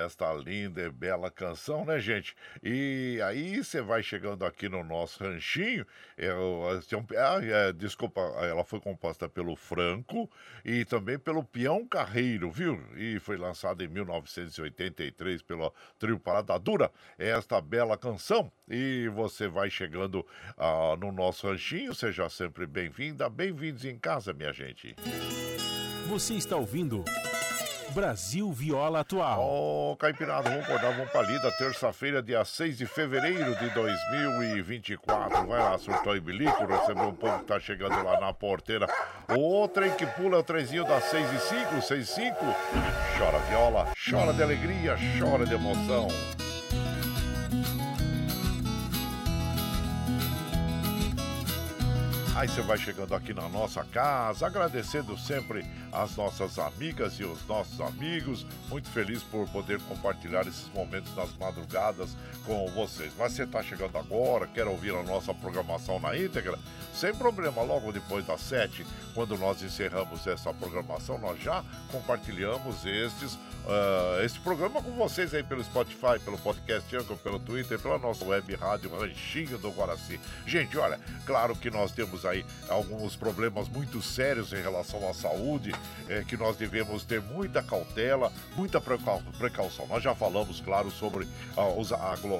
[0.03, 2.35] esta linda e bela canção, né, gente?
[2.61, 5.85] E aí você vai chegando aqui no nosso ranchinho.
[6.17, 10.29] É, é, é, desculpa, ela foi composta pelo Franco
[10.63, 12.79] e também pelo Peão Carreiro, viu?
[12.95, 18.51] E foi lançada em 1983 pelo trio Parada Dura, esta bela canção.
[18.69, 20.25] E você vai chegando
[20.57, 24.95] ah, no nosso ranchinho, seja sempre bem-vinda, bem-vindos em casa, minha gente.
[26.07, 27.03] Você está ouvindo
[27.93, 29.39] Brasil Viola Atual.
[29.39, 31.51] Ô, oh, Caipirada, vamos acordar, vamos pra lida.
[31.51, 35.45] Terça-feira, dia 6 de fevereiro de 2024.
[35.45, 38.87] Vai lá, surtou e bilico, recebeu um povo que tá chegando lá na porteira.
[39.37, 42.35] O trem que pula, o trenzinho das 6 e 5, 6 e 5.
[43.17, 46.07] Chora viola, chora de alegria, chora de emoção.
[52.35, 57.45] Aí você vai chegando aqui na nossa casa, agradecendo sempre as nossas amigas e os
[57.45, 58.43] nossos amigos.
[58.69, 62.09] Muito feliz por poder compartilhar esses momentos nas madrugadas
[62.43, 63.13] com vocês.
[63.19, 66.57] Mas você está chegando agora, quer ouvir a nossa programação na íntegra?
[66.91, 73.33] Sem problema, logo depois das sete, quando nós encerramos essa programação, nós já compartilhamos estes,
[73.33, 78.25] uh, este programa com vocês aí pelo Spotify, pelo podcast Anchor, pelo Twitter, pela nossa
[78.25, 80.19] web rádio Ranchinho do Guaraci.
[80.47, 85.73] Gente, olha, claro que nós temos aí alguns problemas muito sérios em relação à saúde,
[86.07, 89.87] é, que nós devemos ter muita cautela, muita precaução.
[89.87, 91.25] Nós já falamos, claro, sobre
[91.57, 92.35] uh, os, aglo,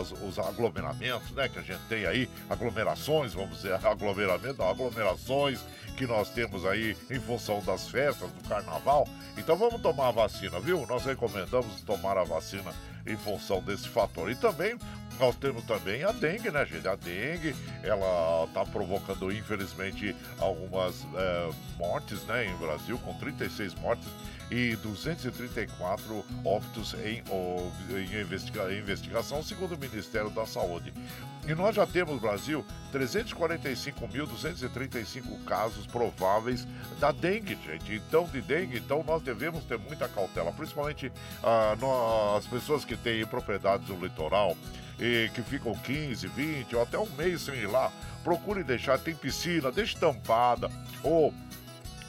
[0.00, 5.60] os, os, aglomeramentos, né, que a gente tem aí, aglomerações, vamos dizer, aglomeramento, não, aglomerações
[5.96, 9.08] que nós temos aí em função das festas, do carnaval.
[9.36, 10.86] Então vamos tomar a vacina, viu?
[10.86, 12.72] Nós recomendamos tomar a vacina
[13.06, 14.30] em função desse fator.
[14.30, 14.78] E também
[15.18, 16.86] nós temos também a dengue, né, gente?
[16.86, 24.06] A dengue, ela está provocando, infelizmente, algumas é, mortes, né, em Brasil, com 36 mortes
[24.50, 27.22] e 234 óbitos em,
[27.90, 30.94] em investiga, investigação, segundo o Ministério da Saúde.
[31.46, 36.66] E nós já temos Brasil 345.235 casos prováveis
[36.98, 37.94] da dengue, gente.
[37.94, 41.12] Então, de dengue, então nós devemos ter muita cautela, principalmente
[41.42, 41.76] ah,
[42.36, 44.56] as pessoas que têm propriedades no litoral
[44.96, 47.92] que ficam 15, 20 ou até um mês sem ir lá.
[48.22, 50.70] Procure deixar, tem piscina, deixe tampada
[51.02, 51.32] ou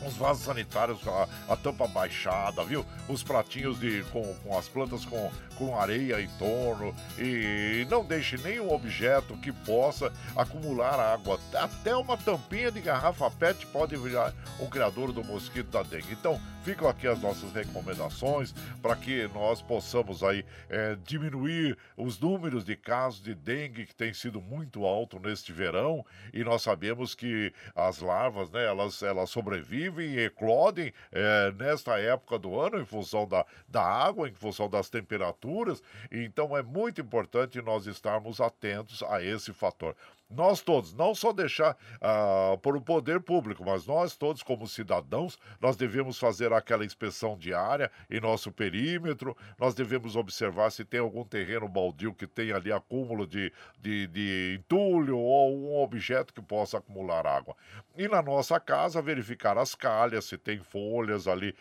[0.06, 2.86] os vasos sanitários, a, a, tampa baixada, viu?
[3.08, 6.95] Os pratinhos de, com, com as plantas com, com areia em torno.
[7.18, 11.39] E não deixe nenhum objeto que possa acumular água.
[11.53, 16.14] Até uma tampinha de garrafa PET pode virar um criador do mosquito da dengue.
[16.14, 18.51] Então, ficam aqui as nossas recomendações
[18.82, 24.12] para que nós possamos aí é, diminuir os números de casos de dengue que tem
[24.14, 26.03] sido muito alto neste verão
[26.34, 32.39] e nós sabemos que as larvas, né, elas, elas sobrevivem e eclodem é, nesta época
[32.39, 35.45] do ano em função da, da água, em função das temperaturas,
[36.12, 39.96] então é muito importante nós estarmos atentos a esse fator
[40.30, 45.38] nós todos, não só deixar uh, por o poder público, mas nós todos, como cidadãos,
[45.61, 51.23] nós devemos fazer aquela inspeção diária em nosso perímetro, nós devemos observar se tem algum
[51.23, 56.80] terreno baldio que tem ali acúmulo de, de, de entulho ou um objeto que possa
[56.80, 57.55] acumular água.
[57.95, 61.55] E na nossa casa, verificar as calhas, se tem folhas ali,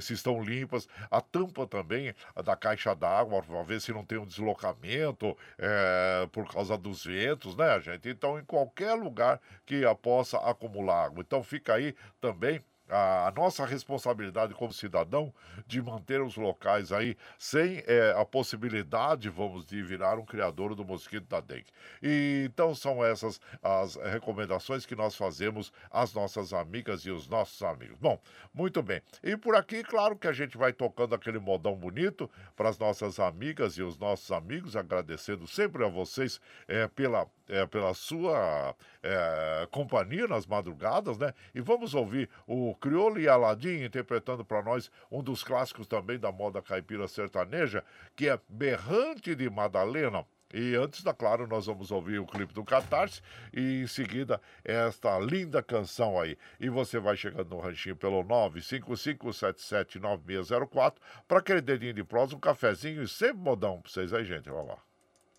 [0.00, 2.14] se estão limpas, a tampa também
[2.44, 7.56] da caixa d'água, para ver se não tem um deslocamento é, por causa dos ventos,
[7.56, 8.07] né, gente?
[8.08, 11.20] Então em qualquer lugar que possa acumular água.
[11.20, 15.32] Então fica aí também a nossa responsabilidade como cidadão
[15.66, 20.84] de manter os locais aí sem é, a possibilidade, vamos, de virar um criador do
[20.84, 21.66] mosquito da dengue.
[22.02, 27.62] E, então são essas as recomendações que nós fazemos às nossas amigas e os nossos
[27.62, 27.96] amigos.
[27.98, 28.20] Bom,
[28.52, 29.02] muito bem.
[29.22, 33.18] E por aqui, claro que a gente vai tocando aquele modão bonito para as nossas
[33.18, 39.68] amigas e os nossos amigos, agradecendo sempre a vocês é, pela, é, pela sua é,
[39.70, 41.34] companhia nas madrugadas, né?
[41.54, 46.32] E vamos ouvir o Criolo e Aladim interpretando para nós um dos clássicos também da
[46.32, 47.84] moda caipira sertaneja,
[48.16, 50.24] que é Berrante de Madalena.
[50.52, 53.20] E antes da Claro, nós vamos ouvir o clipe do Catarse
[53.52, 56.38] e em seguida esta linda canção aí.
[56.58, 60.94] E você vai chegando no ranchinho pelo 955779604
[61.26, 64.48] para aquele dedinho de prosa, um cafezinho e sempre modão para vocês aí, gente.
[64.48, 64.87] Vamos lá.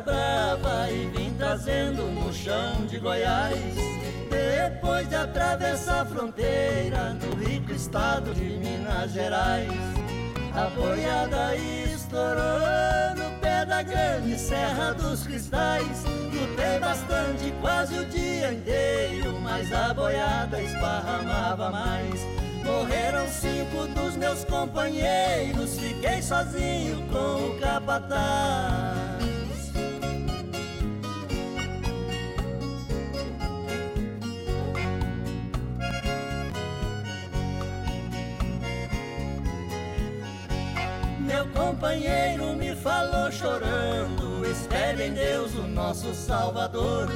[0.00, 3.56] Brava e vim trazendo no chão de Goiás.
[4.30, 9.70] Depois de atravessar a fronteira no rico estado de Minas Gerais,
[10.54, 16.04] a boiada estourou no pé da grande Serra dos Cristais.
[16.32, 22.20] Lutei bastante, quase o dia inteiro, mas a boiada esparramava mais.
[22.64, 29.09] Morreram cinco dos meus companheiros, fiquei sozinho com o capataz.
[41.60, 47.08] Companheiro me falou chorando, espere em Deus o nosso Salvador.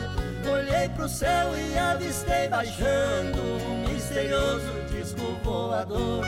[0.47, 6.27] Olhei pro céu e avistei baixando um misterioso disco voador.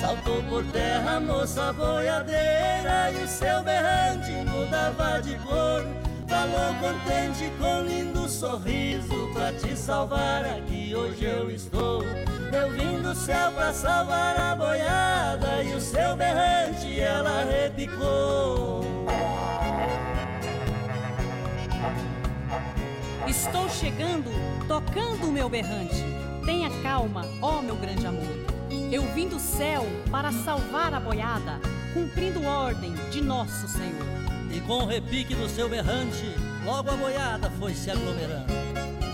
[0.00, 6.07] Saltou por terra a moça boiadeira e o seu berrante mudava de cor.
[6.28, 12.04] Falou contente com lindo sorriso pra te salvar aqui hoje eu estou.
[12.04, 18.84] Eu vim do céu pra salvar a boiada e o seu berrante ela repicou.
[23.26, 24.30] Estou chegando,
[24.66, 26.04] tocando o meu berrante.
[26.44, 28.36] Tenha calma, ó meu grande amor.
[28.92, 31.58] Eu vim do céu para salvar a boiada,
[31.94, 34.17] cumprindo ordem de nosso Senhor.
[34.50, 36.24] E com o repique do seu berrante,
[36.64, 38.52] logo a boiada foi se aglomerando.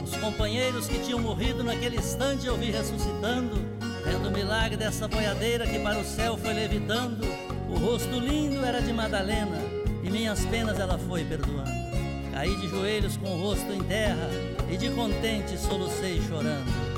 [0.03, 3.57] Os companheiros que tinham morrido naquele instante eu vi ressuscitando,
[4.05, 7.24] vendo o milagre dessa boiadeira que para o céu foi levitando.
[7.68, 9.59] O rosto lindo era de Madalena,
[10.03, 11.85] e minhas penas ela foi perdoando.
[12.32, 14.28] Caí de joelhos com o rosto em terra,
[14.70, 16.93] e de contente solucei chorando.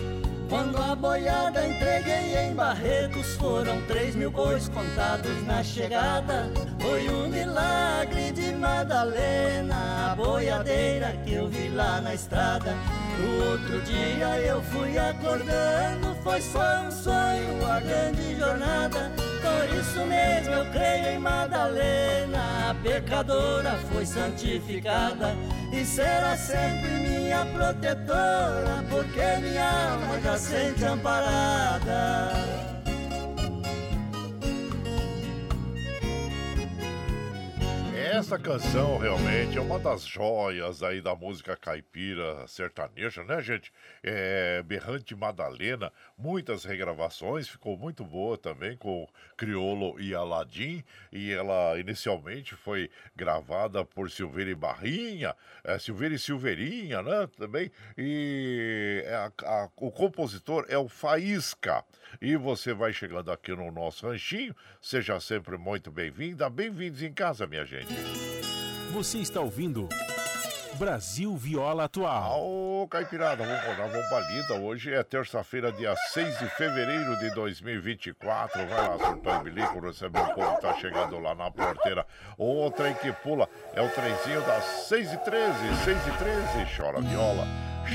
[0.48, 6.48] Quando a boiada entreguei em Barretos, foram três mil bois contados na chegada.
[6.80, 12.74] Foi um milagre de Madalena, a boiadeira que eu vi lá na estrada.
[13.18, 19.25] No outro dia eu fui acordando, foi só um sonho, a grande jornada.
[19.74, 25.34] Isso mesmo eu creio em Madalena, a pecadora foi santificada
[25.72, 32.65] e será sempre minha protetora, porque minha alma já sente amparada.
[38.16, 43.70] Essa canção realmente é uma das joias aí da música caipira sertaneja, né, gente?
[44.02, 49.06] É, Berrante Madalena, muitas regravações, ficou muito boa também com
[49.36, 50.82] Criolo e Aladim.
[51.12, 57.28] E ela inicialmente foi gravada por Silveira e Barrinha, é, Silveira e Silveirinha, né?
[57.36, 57.70] Também.
[57.98, 61.84] E a, a, o compositor é o Faísca.
[62.18, 66.48] E você vai chegando aqui no nosso ranchinho, seja sempre muito bem-vinda.
[66.48, 68.05] Bem-vindos em casa, minha gente.
[68.92, 69.88] Você está ouvindo
[70.78, 72.42] Brasil Viola Atual.
[72.42, 74.54] Ô, Caipirada, vamos rodar bomba lida.
[74.54, 78.66] Hoje é terça-feira, dia 6 de fevereiro de 2024.
[78.66, 82.06] Vai lá, surtou e bilico, receber o povo que tá chegando lá na porteira.
[82.36, 85.54] O trem que pula é o trenzinho das 6 e 13
[85.84, 87.46] 6 e 13 Chora viola,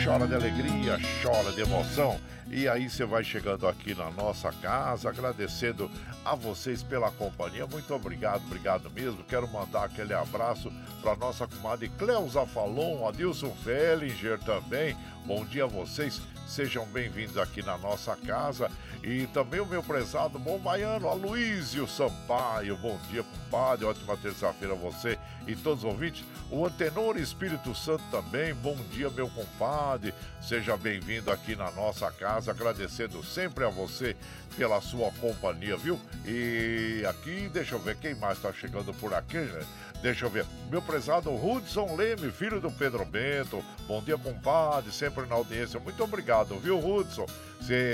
[0.03, 2.19] chora de alegria, chora de emoção.
[2.53, 5.89] E aí você vai chegando aqui na nossa casa, agradecendo
[6.25, 7.65] a vocês pela companhia.
[7.65, 9.23] Muito obrigado, obrigado mesmo.
[9.23, 10.69] Quero mandar aquele abraço
[11.01, 14.97] para nossa comadre Cleusa Falon, Adilson Fellinger também.
[15.25, 16.21] Bom dia a vocês.
[16.51, 18.69] Sejam bem-vindos aqui na nossa casa.
[19.01, 22.75] E também o meu prezado bom baiano, Aloysio Sampaio.
[22.75, 23.85] Bom dia, compadre.
[23.85, 26.25] Ótima terça-feira a você e todos os ouvintes.
[26.49, 28.53] O Antenor Espírito Santo também.
[28.53, 30.13] Bom dia, meu compadre.
[30.41, 32.51] Seja bem-vindo aqui na nossa casa.
[32.51, 34.13] Agradecendo sempre a você
[34.57, 35.97] pela sua companhia, viu?
[36.25, 39.65] E aqui, deixa eu ver quem mais está chegando por aqui, né?
[40.01, 40.45] Deixa eu ver.
[40.69, 43.63] Meu prezado Hudson Leme, filho do Pedro Bento.
[43.87, 44.91] Bom dia, compadre.
[44.91, 45.79] Sempre na audiência.
[45.79, 47.25] Muito obrigado, viu, Hudson?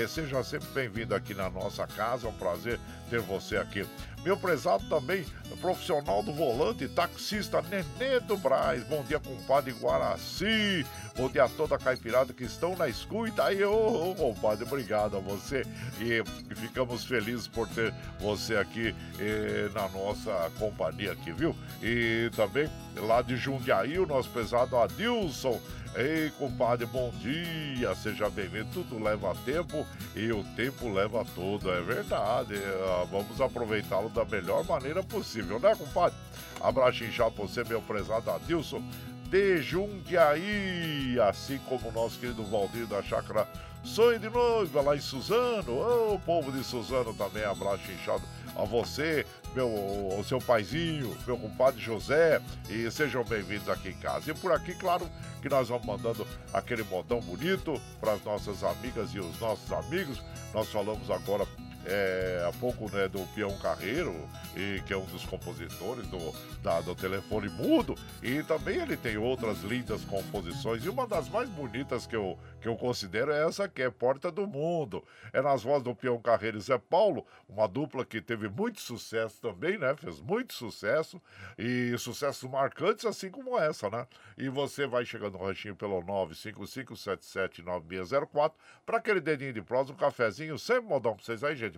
[0.08, 2.26] seja sempre bem-vindo aqui na nossa casa.
[2.26, 2.80] É um prazer
[3.10, 3.86] ter você aqui.
[4.24, 5.24] Meu prezado também,
[5.60, 8.82] profissional do volante, taxista Nenê do Braz.
[8.84, 10.86] Bom dia, compadre Guaraci.
[11.18, 13.42] Bom dia a toda a caipirada que estão na escuta.
[13.42, 15.66] Aí, ô, compadre, obrigado a você.
[16.00, 16.22] E,
[16.54, 21.56] ficamos felizes por ter você aqui eh, na nossa companhia aqui, viu?
[21.82, 25.60] E também lá de Jundiaí, o nosso pesado Adilson
[25.96, 28.68] Ei, compadre, bom dia, seja bem-vindo.
[28.72, 32.54] Tudo leva tempo e o tempo leva tudo, é verdade.
[32.54, 36.16] Ah, vamos aproveitá-lo da melhor maneira possível, né, compadre?
[36.60, 38.82] Abraço inchado pra você, meu prezado Adilson
[39.28, 43.46] de Jundiaí, assim como o nosso querido Valdir da Chácara
[43.84, 45.72] Sonho de Noiva lá em Suzano.
[45.72, 48.22] Ô, oh, povo de Suzano também, abraço inchado
[48.56, 49.24] a você,
[49.54, 54.30] meu, o seu paizinho, meu compadre José, e sejam bem-vindos aqui em casa.
[54.30, 55.08] E por aqui, claro,
[55.40, 60.20] que nós vamos mandando aquele modão bonito para as nossas amigas e os nossos amigos.
[60.52, 61.46] Nós falamos agora
[61.88, 64.14] é, há pouco né, do Peão Carreiro,
[64.54, 66.18] e, que é um dos compositores do,
[66.62, 71.48] da, do Telefone Mudo, e também ele tem outras lindas composições, e uma das mais
[71.48, 75.02] bonitas que eu, que eu considero é essa que é Porta do Mundo.
[75.32, 79.40] É nas vozes do Peão Carreiro e Zé Paulo, uma dupla que teve muito sucesso
[79.40, 79.96] também, né?
[79.96, 81.18] Fez muito sucesso,
[81.56, 84.06] e sucessos marcantes assim como essa, né?
[84.36, 88.52] E você vai chegando no ranchinho pelo 955779604
[88.84, 91.77] para aquele dedinho de prosa, um cafezinho, sempre modão pra vocês aí, gente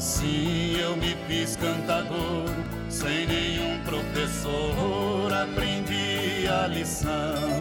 [0.00, 2.46] Assim eu me fiz cantador,
[2.88, 7.60] sem nenhum professor aprendi a lição.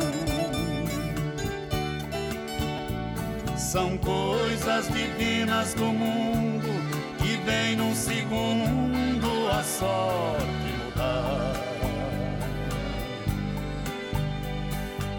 [3.57, 6.69] São coisas divinas do mundo
[7.17, 10.45] que vem num segundo a sorte
[10.85, 11.53] mudar.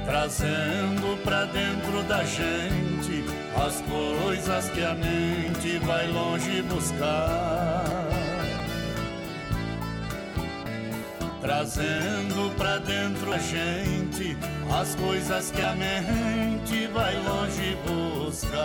[0.06, 2.89] Trazendo pra dentro da gente
[3.66, 7.84] as coisas que a mente vai longe buscar.
[11.40, 14.36] Trazendo pra dentro a gente
[14.70, 18.60] as coisas que a mente vai longe buscar.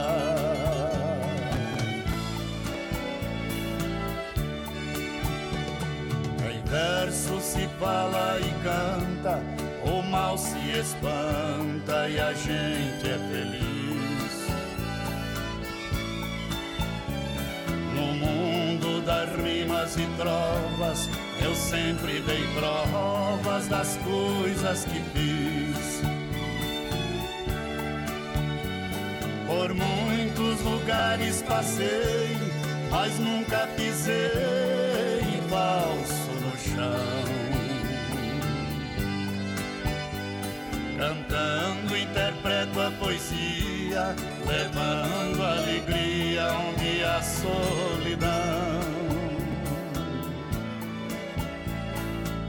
[6.52, 9.42] Em verso se fala e canta,
[9.84, 13.65] o mal se espanta e a gente é feliz.
[17.96, 21.10] No mundo das rimas e trovas,
[21.42, 26.02] eu sempre dei provas das coisas que fiz.
[29.48, 32.38] Por muitos lugares passei,
[32.92, 37.26] mas nunca pisei falso no chão.
[40.98, 44.16] Cantando interpreto a poesia,
[44.46, 45.35] levando
[47.26, 48.30] solidão.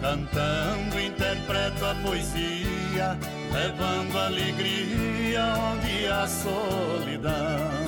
[0.00, 3.18] Cantando interpreto a poesia,
[3.52, 7.85] levando alegria onde há solidão.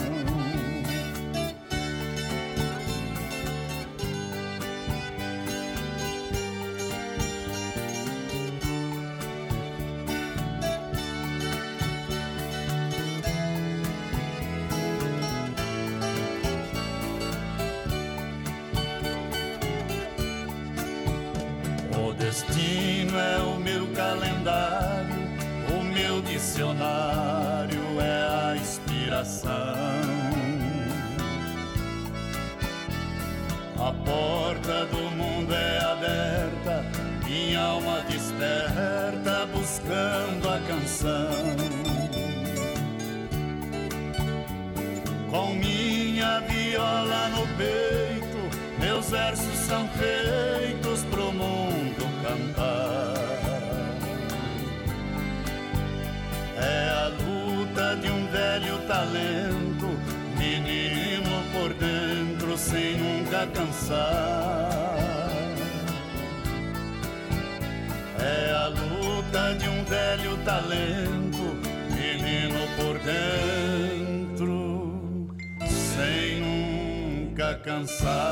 [77.79, 78.28] Nunca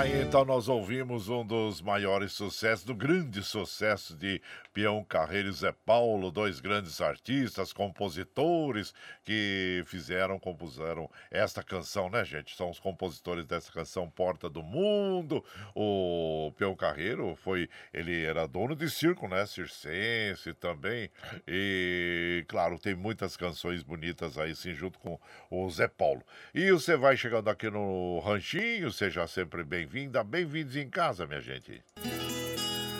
[0.00, 4.40] Aí então nós ouvimos um dos maiores sucessos, do grande sucesso de
[4.72, 12.24] Peão Carreiro e Zé Paulo, dois grandes artistas, compositores que fizeram, compuseram esta canção, né,
[12.24, 12.56] gente?
[12.56, 15.44] São os compositores dessa canção Porta do Mundo.
[15.74, 21.10] O Peão Carreiro foi, ele era dono de circo, né, circense também.
[21.46, 25.20] E claro, tem muitas canções bonitas aí, sim, junto com
[25.50, 26.22] o Zé Paulo.
[26.54, 31.40] E você vai chegando aqui no ranchinho, seja sempre bem bem-vinda, bem-vindos em casa, minha
[31.40, 31.82] gente.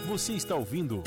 [0.08, 1.04] Você está ouvindo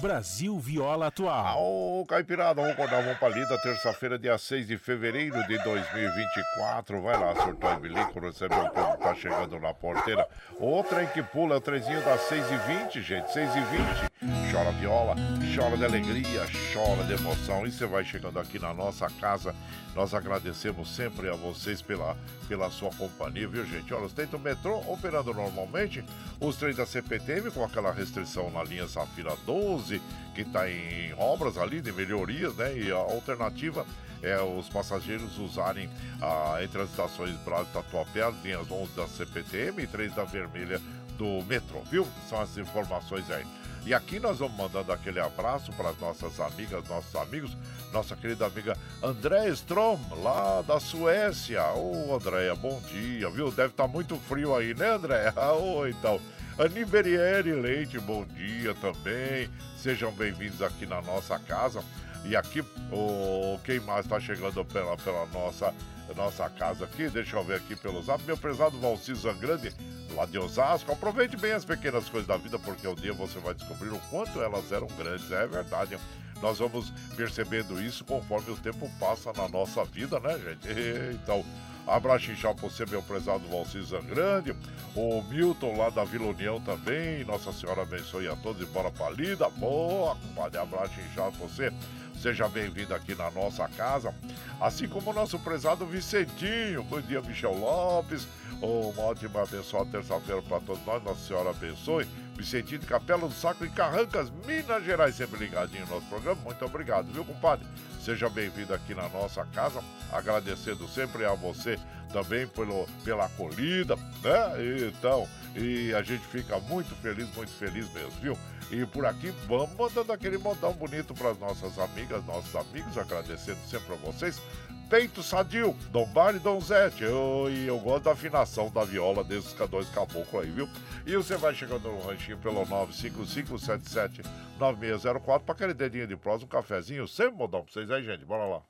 [0.00, 1.60] Brasil Viola Atual.
[1.60, 7.02] Ô, Caipirada, vamos acordar, vamos pra lida, terça-feira, dia 6 de fevereiro de 2024.
[7.02, 10.26] Vai lá, surtou e bilico, recebe o povo que tá chegando na porteira.
[10.60, 14.08] O trem que pula é o trenzinho das 6h20, gente, 6h20.
[14.52, 15.14] Chora viola,
[15.54, 17.66] chora de alegria, chora de emoção.
[17.66, 19.54] E você vai chegando aqui na nossa casa
[19.98, 23.92] nós agradecemos sempre a vocês pela, pela sua companhia, viu, gente?
[23.92, 26.04] Olha, os trens do metrô operando normalmente,
[26.40, 29.87] os trens da CPTM com aquela restrição na linha Safira 12,
[30.34, 32.76] que está em obras ali de melhorias, né?
[32.76, 33.84] E a alternativa
[34.22, 35.88] é os passageiros usarem
[36.20, 40.80] ah, entre as estações Brasil Tatuapé, as linhas 11 da CPTM e 3 da Vermelha
[41.16, 42.06] do metrô, viu?
[42.28, 43.44] São as informações aí.
[43.84, 47.56] E aqui nós vamos mandando aquele abraço para as nossas amigas, nossos amigos,
[47.92, 51.64] nossa querida amiga Andréa Strom, lá da Suécia.
[51.72, 53.50] Ô, oh, Andréia, bom dia, viu?
[53.50, 55.32] Deve estar tá muito frio aí, né, Andréia?
[55.54, 56.20] Ô, oh, então.
[56.58, 59.48] Aniberiere Leite, bom dia também.
[59.76, 61.84] Sejam bem-vindos aqui na nossa casa.
[62.24, 65.72] E aqui, oh, quem mais está chegando pela, pela nossa,
[66.16, 67.08] nossa casa aqui?
[67.08, 68.20] Deixa eu ver aqui pelo zap.
[68.24, 69.72] Meu prezado Valci Zangrande,
[70.16, 70.90] lá de Osasco.
[70.90, 74.42] Aproveite bem as pequenas coisas da vida, porque um dia você vai descobrir o quanto
[74.42, 75.30] elas eram grandes.
[75.30, 75.96] É verdade.
[76.42, 80.68] Nós vamos percebendo isso conforme o tempo passa na nossa vida, né, gente?
[81.22, 81.44] Então,
[81.88, 84.54] abraço inchado pra você, meu prezado Valci Zangrande.
[84.94, 87.24] O Milton lá da Vila União também.
[87.24, 89.48] Nossa Senhora abençoe a todos e bora pra lida.
[89.50, 90.58] Boa, compadre.
[90.58, 91.72] Abraço inchado pra você.
[92.20, 94.12] Seja bem-vindo aqui na nossa casa.
[94.60, 96.82] Assim como o nosso prezado Vicentinho.
[96.82, 98.26] Bom dia, Michel Lopes.
[98.60, 101.02] Uma ótima abençoada terça-feira para todos nós.
[101.02, 102.06] Nossa Senhora abençoe.
[102.38, 106.40] Vicentinho de Capela do Sacro em Carrancas, Minas Gerais, sempre ligadinho no nosso programa.
[106.42, 107.66] Muito obrigado, viu, compadre?
[108.00, 109.82] Seja bem-vindo aqui na nossa casa.
[110.12, 111.76] Agradecendo sempre a você
[112.12, 114.86] também pelo, pela acolhida, né?
[114.86, 118.38] Então, e a gente fica muito feliz, muito feliz mesmo, viu?
[118.70, 123.58] E por aqui vamos mandando aquele modão bonito para as nossas amigas, nossos amigos, agradecendo
[123.66, 124.40] sempre a vocês.
[124.88, 127.04] Peito Sadio, Dom Bar e Dom Zete.
[127.04, 130.66] Eu, e eu gosto da afinação da viola desses dois caboclos aí, viu?
[131.06, 137.06] E você vai chegando no ranchinho pelo 955779604 para aquele dedinho de prosa, um cafezinho,
[137.06, 138.24] sempre modão para vocês aí, gente.
[138.24, 138.62] Bora lá.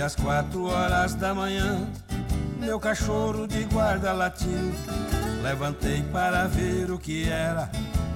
[0.00, 1.86] Às quatro horas da manhã,
[2.58, 4.72] meu cachorro de guarda latiu.
[5.42, 7.70] Levantei para ver o que era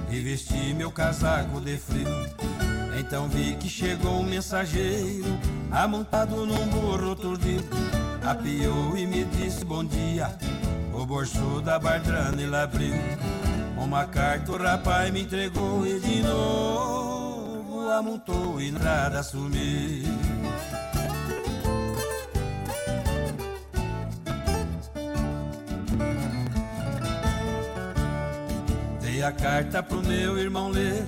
[0.09, 2.07] e vesti meu casaco de frio.
[2.99, 5.37] Então vi que chegou um mensageiro,
[5.71, 7.69] amontado num burro turdido.
[8.25, 10.35] Apiou e me disse bom dia,
[10.91, 12.95] o bolso da bardrana ele abriu.
[13.77, 20.03] Uma carta o rapaz me entregou e de novo amontou e nada sumiu.
[29.25, 31.03] A carta pro meu irmão ler.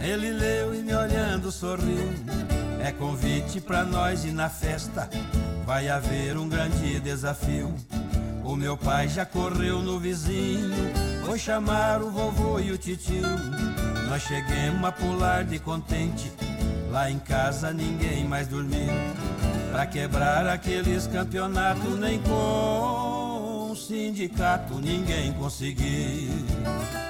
[0.00, 2.12] Ele leu e me olhando sorriu.
[2.80, 5.10] É convite pra nós ir na festa.
[5.66, 7.74] Vai haver um grande desafio.
[8.44, 10.70] O meu pai já correu no vizinho.
[11.26, 13.22] Foi chamar o vovô e o titio.
[14.08, 16.32] nós cheguemos a pular de contente.
[16.90, 18.92] Lá em casa ninguém mais dormiu.
[19.72, 27.09] Pra quebrar aqueles campeonatos, nem com sindicato ninguém conseguiu.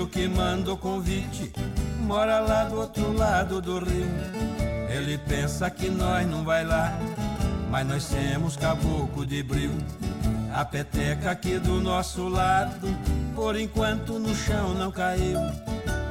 [0.00, 1.52] Violeiro que manda o convite,
[2.00, 4.08] mora lá do outro lado do rio.
[4.88, 6.98] Ele pensa que nós não vai lá,
[7.70, 9.72] mas nós temos caboclo de bril.
[10.54, 12.88] A peteca aqui do nosso lado,
[13.34, 15.38] por enquanto no chão não caiu.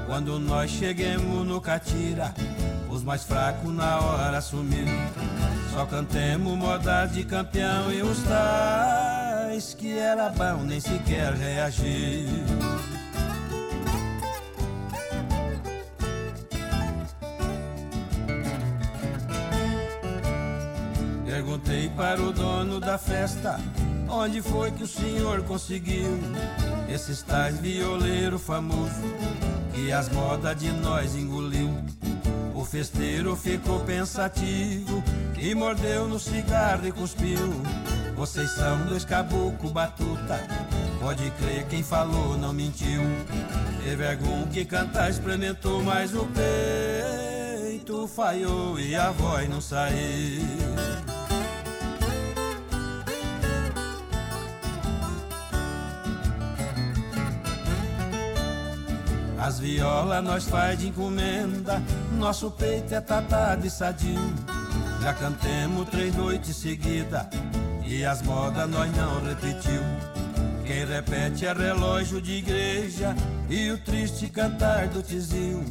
[0.05, 2.33] Quando nós cheguemos no Catira,
[2.89, 4.87] os mais fracos na hora sumiu.
[5.73, 12.68] Só cantemos moda de campeão e os tais que era bom nem sequer reagir.
[21.99, 23.59] Para o dono da festa
[24.09, 26.17] onde foi que o senhor conseguiu
[26.87, 29.03] esses tais violeiro famoso
[29.73, 31.69] que as modas de nós engoliu.
[32.55, 35.03] O festeiro ficou pensativo
[35.37, 37.61] e mordeu no cigarro e cuspiu.
[38.15, 40.39] Vocês são dois caboclo batuta,
[41.01, 43.01] pode crer quem falou não mentiu.
[43.83, 46.25] Teve algum que cantar experimentou, mas o
[47.67, 51.18] peito falhou e a voz não saiu.
[59.41, 61.81] As violas nós faz de encomenda,
[62.17, 64.33] nosso peito é tatado e sadio.
[65.01, 67.25] Já cantemos três noites seguidas
[67.85, 69.81] e as modas nós não repetiu.
[70.65, 73.15] Quem repete é relógio de igreja
[73.49, 75.63] e o triste cantar do tizil.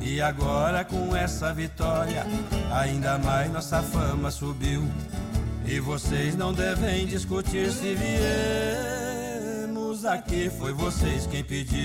[0.00, 2.24] E agora com essa vitória,
[2.72, 4.86] ainda mais nossa fama subiu.
[5.66, 7.94] E vocês não devem discutir se
[9.98, 11.78] viemos aqui, foi vocês quem pediu.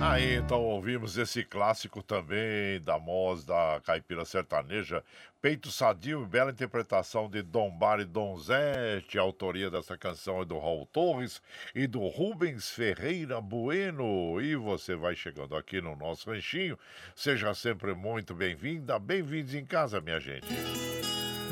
[0.00, 5.04] Aí então ouvimos esse clássico também da Moz, da Caipira Sertaneja,
[5.40, 10.86] Peito Sadio, bela interpretação de Dom Bar e Donzete, autoria dessa canção é do Raul
[10.86, 11.40] Torres
[11.74, 14.40] e do Rubens Ferreira Bueno.
[14.40, 16.78] E você vai chegando aqui no nosso ranchinho,
[17.14, 20.46] seja sempre muito bem-vinda, bem-vindos em casa, minha gente.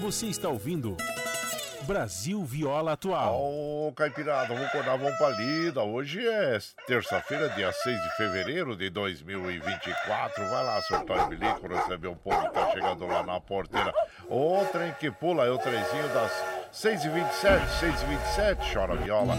[0.07, 0.97] Você está ouvindo
[1.83, 3.35] Brasil Viola Atual.
[3.35, 5.83] Ô, oh, Caipirada, vamos acordar, vamos pra lida.
[5.83, 10.49] Hoje é terça-feira, dia 6 de fevereiro de 2024.
[10.49, 13.93] Vai lá, sortar o bilico, receber o povo que tá chegando lá na porteira.
[14.31, 16.31] O trem que pula é o trenzinho das
[16.73, 18.73] 6h27, 6h27.
[18.73, 19.35] Chora viola,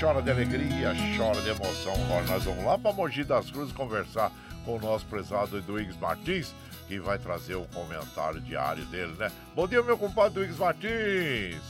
[0.00, 1.92] chora de alegria, chora de emoção.
[1.92, 4.32] Agora nós vamos lá pra Mogi das Cruzes conversar
[4.64, 6.52] com o nosso prezado Eduígues Martins
[6.88, 9.30] que vai trazer o comentário diário dele, né?
[9.54, 11.60] Bom dia, meu compadre Eduígues Martins.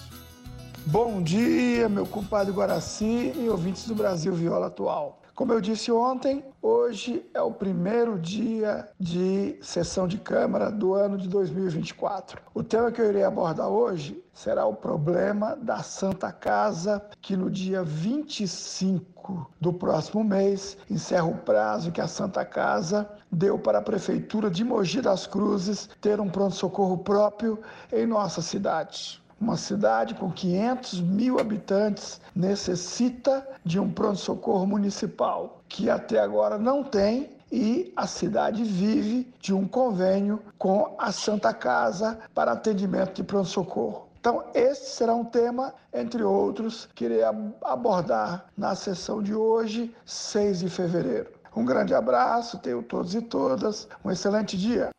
[0.86, 5.20] Bom dia, meu compadre Guaraci e ouvintes do Brasil Viola Atual.
[5.38, 11.16] Como eu disse ontem, hoje é o primeiro dia de sessão de Câmara do ano
[11.16, 12.42] de 2024.
[12.52, 17.48] O tema que eu irei abordar hoje será o problema da Santa Casa, que no
[17.48, 23.82] dia 25 do próximo mês encerra o prazo que a Santa Casa deu para a
[23.82, 27.60] Prefeitura de Mogi das Cruzes ter um pronto-socorro próprio
[27.92, 29.22] em nossa cidade.
[29.40, 36.82] Uma cidade com 500 mil habitantes necessita de um pronto-socorro municipal, que até agora não
[36.82, 43.22] tem, e a cidade vive de um convênio com a Santa Casa para atendimento de
[43.22, 44.08] pronto-socorro.
[44.20, 47.22] Então, esse será um tema, entre outros, que irei
[47.62, 51.30] abordar na sessão de hoje, 6 de fevereiro.
[51.54, 54.90] Um grande abraço, tenho todos e todas, um excelente dia.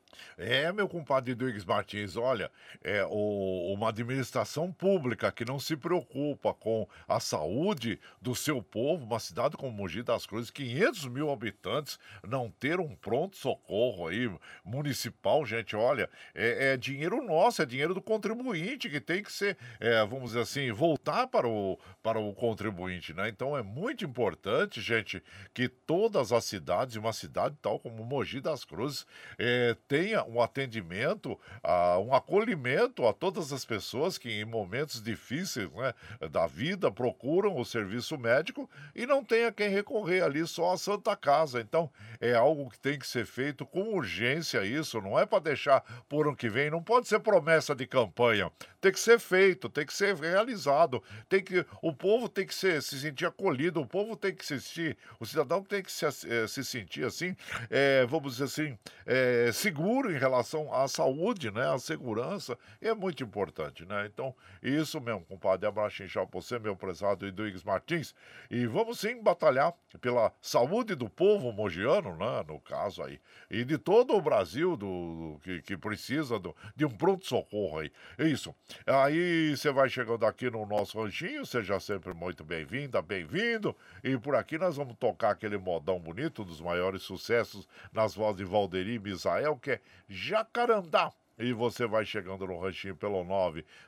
[0.41, 2.49] É, meu compadre Duígues Martins, olha,
[2.81, 9.03] é o, uma administração pública que não se preocupa com a saúde do seu povo,
[9.03, 14.31] uma cidade como Mogi das Cruzes, 500 mil habitantes, não ter um pronto-socorro aí
[14.63, 19.57] municipal, gente, olha, é, é, dinheiro nosso, é dinheiro do contribuinte que tem que ser,
[19.77, 23.27] é, vamos dizer assim, voltar para o, para o contribuinte, né?
[23.27, 25.21] Então é muito importante, gente,
[25.53, 29.05] que todas as cidades, uma cidade tal como Mogi das Cruzes,
[29.37, 31.32] é, tenha um atendimento,
[31.63, 35.93] uh, um acolhimento a todas as pessoas que em momentos difíceis né,
[36.30, 41.15] da vida procuram o serviço médico e não tenha quem recorrer ali só a Santa
[41.15, 41.59] Casa.
[41.59, 41.89] Então,
[42.21, 46.27] é algo que tem que ser feito com urgência isso, não é para deixar por
[46.27, 48.51] ano que vem, não pode ser promessa de campanha.
[48.80, 52.82] Tem que ser feito, tem que ser realizado, tem que o povo tem que ser,
[52.82, 56.47] se sentir acolhido, o povo tem que se sentir, o cidadão tem que se, eh,
[56.47, 57.36] se sentir assim,
[57.69, 62.93] é, vamos dizer assim, é, seguro em relação à saúde, né, à segurança, e é
[62.93, 64.05] muito importante, né?
[64.05, 68.13] Então, isso mesmo, compadre, abraço inchado pra você, meu prezado Eduígues Martins,
[68.51, 73.78] e vamos sim batalhar pela saúde do povo mogiano, né, no caso aí, e de
[73.78, 77.91] todo o Brasil do, que, que precisa do, de um pronto-socorro aí.
[78.17, 78.53] É isso.
[78.86, 83.76] Aí você vai chegando aqui no nosso ranchinho, seja sempre muito bem-vinda, bem-vindo.
[84.03, 88.43] E por aqui nós vamos tocar aquele modão bonito dos maiores sucessos nas vozes de
[88.43, 89.80] Valderi Misael, que é
[90.10, 91.14] Jacarandá.
[91.38, 93.24] E você vai chegando no ranchinho pelo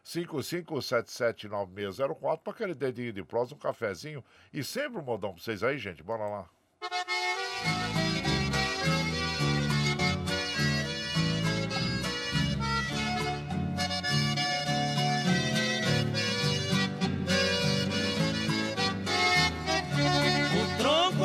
[0.06, 5.78] 955779604 para aquele dedinho de prosa, um cafezinho e sempre um modão para vocês aí,
[5.78, 6.02] gente.
[6.02, 6.50] Bora lá.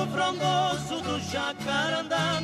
[0.07, 2.36] frondoso do jacarandá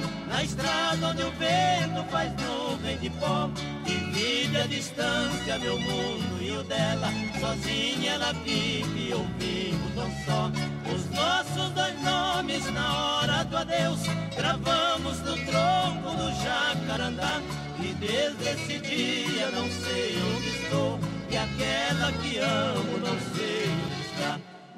[0.43, 3.49] Na estrada onde o vento faz nuvem de pó
[3.84, 10.51] Divide a distância, meu mundo e o dela Sozinha ela vive, eu vivo tão só.
[10.93, 14.01] Os nossos dois nomes na hora do adeus
[14.36, 17.40] Gravamos no tronco do jacarandá
[17.78, 20.99] E desde esse dia não sei onde estou
[21.30, 23.31] E aquela que amo não sei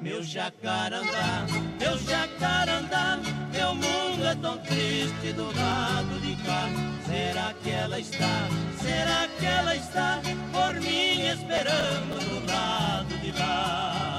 [0.05, 1.47] meu jacarandá,
[1.79, 3.19] meu jacarandá,
[3.51, 6.69] meu mundo é tão triste do lado de cá.
[7.07, 8.47] Será que ela está,
[8.79, 14.14] será que ela está por mim esperando do lado de lá?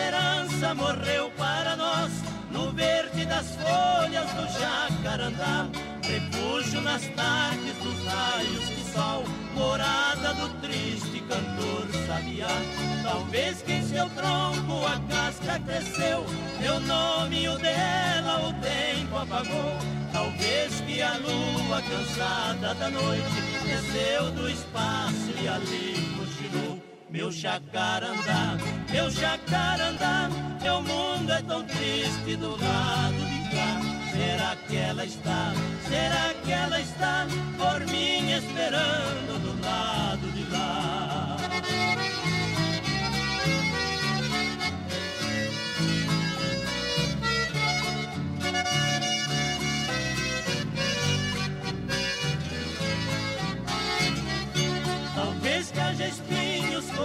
[0.00, 2.10] Esperança morreu para nós
[2.50, 5.68] no verde das folhas do jacarandá.
[6.02, 9.24] Refúgio nas tardes dos raios de sol,
[9.54, 12.48] morada do triste cantor sabiá.
[13.02, 16.24] Talvez que em seu tronco a casca cresceu,
[16.58, 19.78] meu nome e o dela o tempo apagou.
[20.12, 26.89] Talvez que a lua cansada da noite desceu do espaço e ali cochilou.
[27.12, 28.56] Meu jacarandá,
[28.88, 30.30] meu jacarandá,
[30.62, 33.80] meu mundo é tão triste do lado de cá.
[34.12, 35.52] Será que ela está,
[35.88, 37.26] será que ela está
[37.58, 41.36] por mim esperando do lado de lá?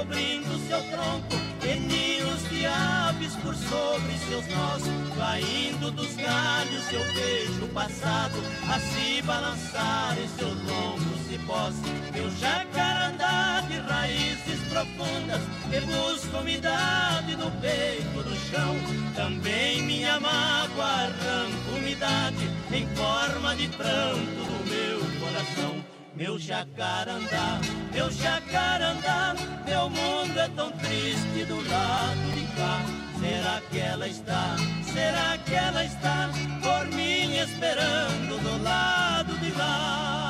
[0.06, 4.84] Cobrindo seu tronco, e ninhos de aves por sobre seus nós.
[5.18, 8.38] Caindo dos galhos eu vejo o passado
[8.70, 11.76] a se balançar em seus longos cipós.
[12.14, 18.76] Meu jacarandá de raízes profundas que busca umidade no peito do chão.
[19.16, 25.95] Também minha mágoa arranca umidade em forma de pranto no meu coração.
[26.16, 27.60] Meu jacarandá,
[27.92, 29.36] meu jacarandá,
[29.66, 32.86] meu mundo é tão triste do lado de cá.
[33.20, 34.56] Será que ela está,
[34.94, 36.30] será que ela está
[36.62, 40.25] por mim esperando do lado de lá?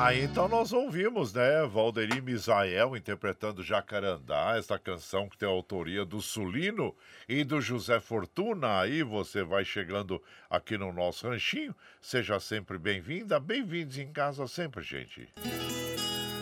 [0.00, 6.04] Aí então nós ouvimos, né, Valderi Misael interpretando Jacarandá, esta canção que tem a autoria
[6.04, 6.94] do Sulino
[7.28, 8.78] e do José Fortuna.
[8.78, 11.74] Aí você vai chegando aqui no nosso ranchinho.
[12.00, 15.28] Seja sempre bem-vinda, bem-vindos em casa sempre, gente.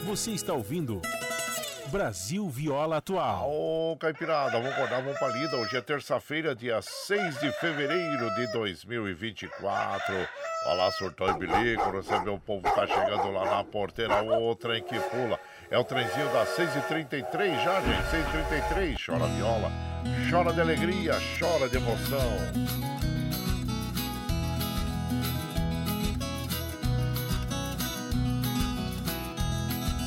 [0.05, 1.01] Você está ouvindo
[1.89, 3.49] Brasil Viola Atual.
[3.49, 5.57] Ô, oh, Caipirada, vamos acordar, vamos pra lida.
[5.57, 10.15] Hoje é terça-feira, dia 6 de fevereiro de 2024.
[10.67, 14.83] Olha lá, surtão e bilico, vê o povo tá chegando lá na porteira, o trem
[14.83, 15.39] que pula.
[15.71, 18.97] É o trenzinho das 6h33 já, gente, 6h33.
[19.07, 19.71] Chora viola,
[20.31, 22.97] chora de alegria, chora de emoção.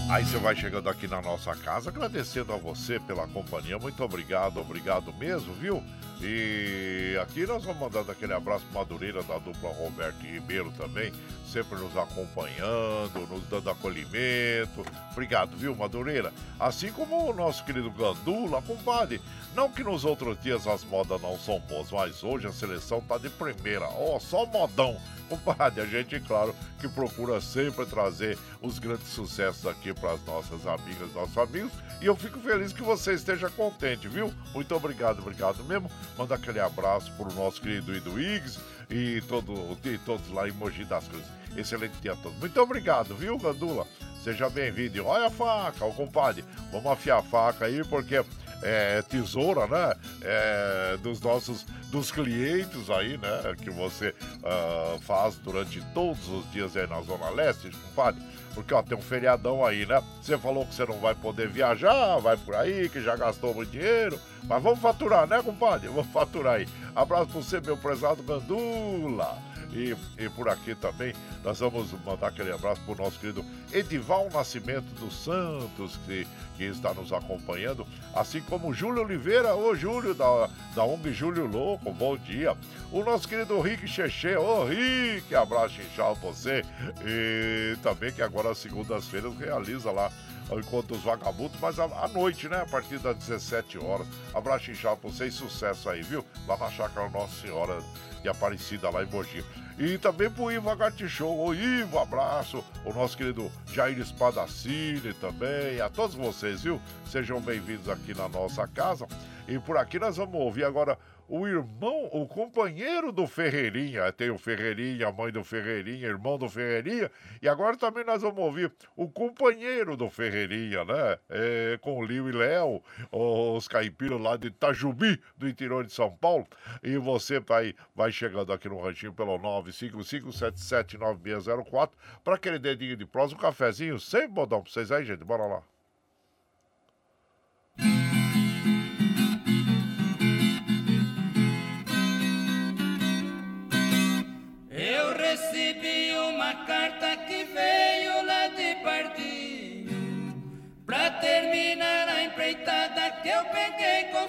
[0.09, 3.77] Aí você vai chegando aqui na nossa casa, agradecendo a você pela companhia.
[3.77, 5.83] Muito obrigado, obrigado mesmo, viu?
[6.19, 11.13] E aqui nós vamos mandando aquele abraço Madureira da dupla Roberto e Ribeiro também,
[11.45, 14.83] sempre nos acompanhando, nos dando acolhimento.
[15.11, 16.33] Obrigado, viu, Madureira?
[16.59, 19.21] Assim como o nosso querido Gandula, compadre.
[19.53, 23.19] Não que nos outros dias as modas não são boas, mas hoje a seleção tá
[23.19, 23.85] de primeira.
[23.85, 24.97] Ó, oh, só modão.
[25.29, 30.65] Compadre, a gente, claro, que procura sempre trazer os grandes sucessos aqui para as nossas
[30.65, 31.71] amigas, nossos amigos.
[32.01, 34.33] E eu fico feliz que você esteja contente, viu?
[34.53, 35.89] Muito obrigado, obrigado mesmo.
[36.17, 38.59] Manda aquele abraço para o nosso querido Ido Iggs
[38.89, 41.27] e, todo, e todos lá em Mogi das Cruzes.
[41.55, 42.37] Excelente dia a todos.
[42.39, 43.85] Muito obrigado, viu, Gandula?
[44.23, 45.05] Seja bem-vindo.
[45.05, 46.43] Olha a faca, ô compadre.
[46.71, 48.23] Vamos afiar a faca aí, porque
[48.61, 49.93] é, tesoura, né?
[50.21, 53.55] É, dos nossos dos clientes aí, né?
[53.61, 58.21] Que você uh, faz durante todos os dias aí na Zona Leste, compadre.
[58.53, 60.01] Porque ó, tem um feriadão aí, né?
[60.21, 63.71] Você falou que você não vai poder viajar, vai por aí, que já gastou muito
[63.71, 64.19] dinheiro.
[64.43, 65.87] Mas vamos faturar, né, compadre?
[65.87, 66.67] Vamos faturar aí.
[66.95, 69.37] Abraço pra você, meu prezado Gandula.
[69.71, 71.13] E, e por aqui também
[71.43, 76.63] nós vamos mandar aquele abraço para o nosso querido Edival Nascimento dos Santos, que, que
[76.63, 82.17] está nos acompanhando, assim como Júlio Oliveira, ô Júlio, da, da ONG Júlio Louco, bom
[82.17, 82.57] dia.
[82.91, 86.63] O nosso querido Rick Cheche, ô Rick, abraço inchado você.
[87.05, 90.11] E também que agora, segundas-feiras, realiza lá
[90.49, 92.61] o Encontro dos Vagabundos, mas à noite, né?
[92.61, 94.07] A partir das 17 horas.
[94.33, 96.25] Abraço inchado pra vocês, sucesso aí, viu?
[96.47, 97.79] Lá na Chácara Nossa Senhora
[98.21, 99.43] de Aparecida, lá em Mogi.
[99.77, 101.39] E também pro Ivo Agati Show.
[101.39, 102.63] Ô Ivo, abraço.
[102.83, 105.79] O nosso querido Jair Espadacini também.
[105.79, 106.81] A todos vocês, viu?
[107.05, 109.07] Sejam bem-vindos aqui na nossa casa.
[109.47, 110.97] E por aqui nós vamos ouvir agora
[111.29, 114.11] o irmão, o companheiro do Ferreirinha.
[114.11, 117.09] Tem o Ferreirinha, a mãe do Ferreirinha, irmão do Ferreirinha.
[117.41, 121.19] E agora também nós vamos ouvir o companheiro do Ferreirinha, né?
[121.29, 126.09] É, com o Lio e Léo, os caipiras lá de Itajubi, do interior de São
[126.11, 126.47] Paulo.
[126.81, 131.91] E você vai, vai chegando aqui no ranchinho pelo 955779604
[132.23, 135.23] para aquele dedinho de prosa, um cafezinho sem bodão pra vocês aí, gente.
[135.23, 135.61] Bora lá.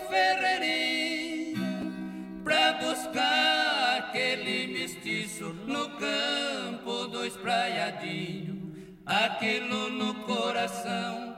[0.09, 1.59] Ferreirinha
[2.45, 11.36] Pra buscar aquele mestiço no campo do espraiadinho Aquilo no coração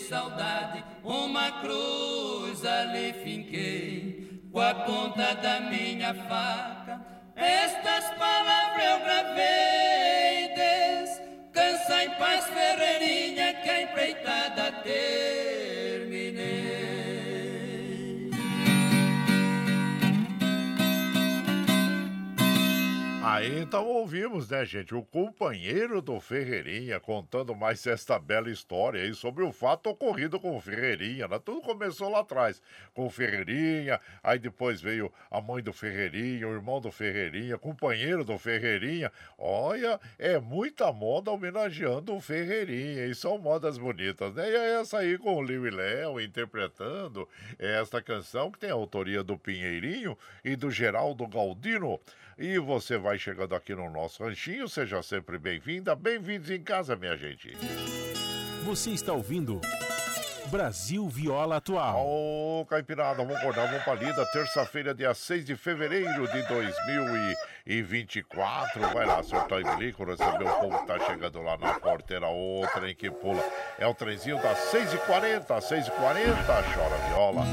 [0.00, 7.00] saudade uma cruz ali finquei Com a ponta da minha faca
[7.36, 9.70] estas palavras eu gravei
[11.60, 15.49] Descansa em paz, Ferreirinha, que a empreitada terminei.
[23.40, 29.14] Aí então ouvimos, né, gente, o companheiro do Ferreirinha contando mais esta bela história aí
[29.14, 31.40] sobre o fato ocorrido com o Ferreirinha, né?
[31.42, 32.60] Tudo começou lá atrás
[32.92, 38.24] com o Ferreirinha, aí depois veio a mãe do Ferreirinha, o irmão do Ferreirinha, companheiro
[38.24, 39.10] do Ferreirinha.
[39.38, 44.50] Olha, é muita moda homenageando o Ferreirinha, e são modas bonitas, né?
[44.50, 47.26] E é essa aí com o Liu e Léo interpretando
[47.58, 50.14] esta canção que tem a autoria do Pinheirinho
[50.44, 51.98] e do Geraldo Galdino.
[52.42, 57.14] E você vai chegando aqui no nosso ranchinho, seja sempre bem-vinda, bem-vindos em casa, minha
[57.14, 57.54] gente.
[58.64, 59.60] Você está ouvindo
[60.50, 62.04] Brasil Viola Atual.
[62.04, 64.26] Ô, Caipirada, vamos acordar, vamos pra lida.
[64.32, 68.80] Terça-feira, dia 6 de fevereiro de 2024.
[68.92, 72.26] Vai lá, senhor Taimelico, receber o povo que tá chegando lá na porteira.
[72.26, 73.44] O trem que pula.
[73.78, 75.94] É o trenzinho das 6h40, 6h40.
[76.74, 77.44] Chora viola,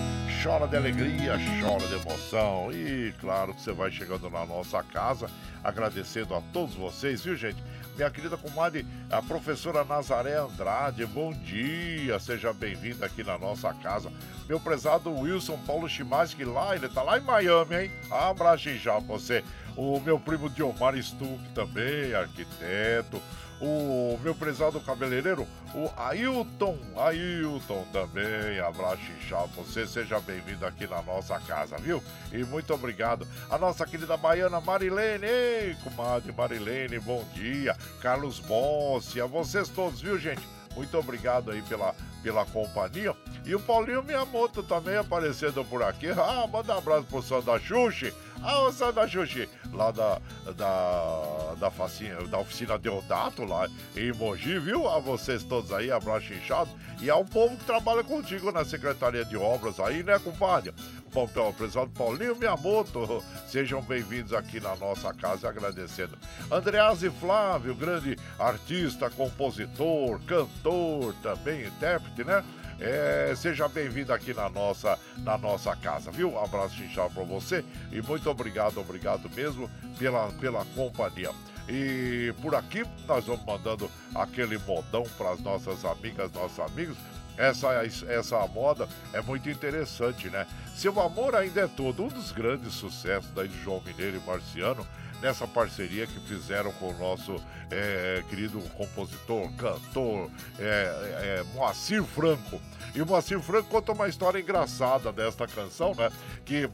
[0.43, 2.73] chora de alegria, chora de emoção.
[2.73, 5.29] E claro que você vai chegando na nossa casa,
[5.63, 7.63] agradecendo a todos vocês, viu, gente?
[7.97, 14.11] Minha querida comadre, a professora Nazaré Andrade, bom dia, seja bem-vinda aqui na nossa casa.
[14.47, 17.91] Meu prezado Wilson Paulo Chimaski lá, ele tá lá em Miami, hein?
[18.11, 19.43] Abraço já você.
[19.75, 23.19] O meu primo Diomar Stuck também, arquiteto
[23.59, 31.01] o meu prezado cabeleireiro, o Ailton, Ailton também, abraço inchado, você seja bem-vindo aqui na
[31.01, 32.01] nossa casa, viu?
[32.31, 33.27] E muito obrigado.
[33.49, 37.75] A nossa querida baiana Marilene, ei, comadre Marilene, bom dia.
[38.01, 40.41] Carlos Bossi, a vocês todos, viu, gente?
[40.75, 43.15] Muito obrigado aí pela, pela companhia.
[43.43, 46.07] E o Paulinho Miyamoto também aparecendo por aqui.
[46.09, 48.13] Ah, manda um abraço pro Sandra Xuxi.
[48.43, 50.19] Ah, o Sandra Xuxi, lá da,
[50.55, 54.87] da, da, facinha, da oficina Deodato, lá em Mogi, viu?
[54.87, 56.69] A vocês todos aí, abraço inchado.
[57.01, 60.73] E ao povo que trabalha contigo na Secretaria de Obras aí, né, compadre?
[61.13, 66.15] O prezado Paulinho Miyamoto, sejam bem-vindos aqui na nossa casa, agradecendo.
[66.51, 72.43] Andrease Flávio, grande artista, compositor, cantor, também intérprete, né?
[72.79, 76.33] É, seja bem-vindo aqui na nossa, na nossa casa, viu?
[76.33, 81.31] Um abraço inchado para você e muito obrigado, obrigado mesmo pela, pela companhia.
[81.67, 86.95] E por aqui nós vamos mandando aquele modão para as nossas amigas, nossos amigos.
[87.35, 87.67] Essa,
[88.07, 90.47] essa moda é muito interessante, né?
[90.75, 94.87] Seu Amor Ainda é Todo, um dos grandes sucessos daí de João Mineiro e Marciano,
[95.21, 97.35] nessa parceria que fizeram com o nosso
[97.71, 100.29] é, querido compositor, cantor,
[100.59, 102.61] é, é, Moacir Franco.
[102.95, 106.09] E o Moacir Franco conta uma história engraçada desta canção, né?
[106.45, 106.69] Que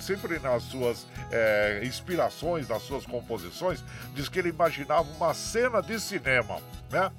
[0.00, 3.82] sempre nas suas é, inspirações, nas suas composições,
[4.14, 6.58] diz que ele imaginava uma cena de cinema,
[6.90, 7.10] né?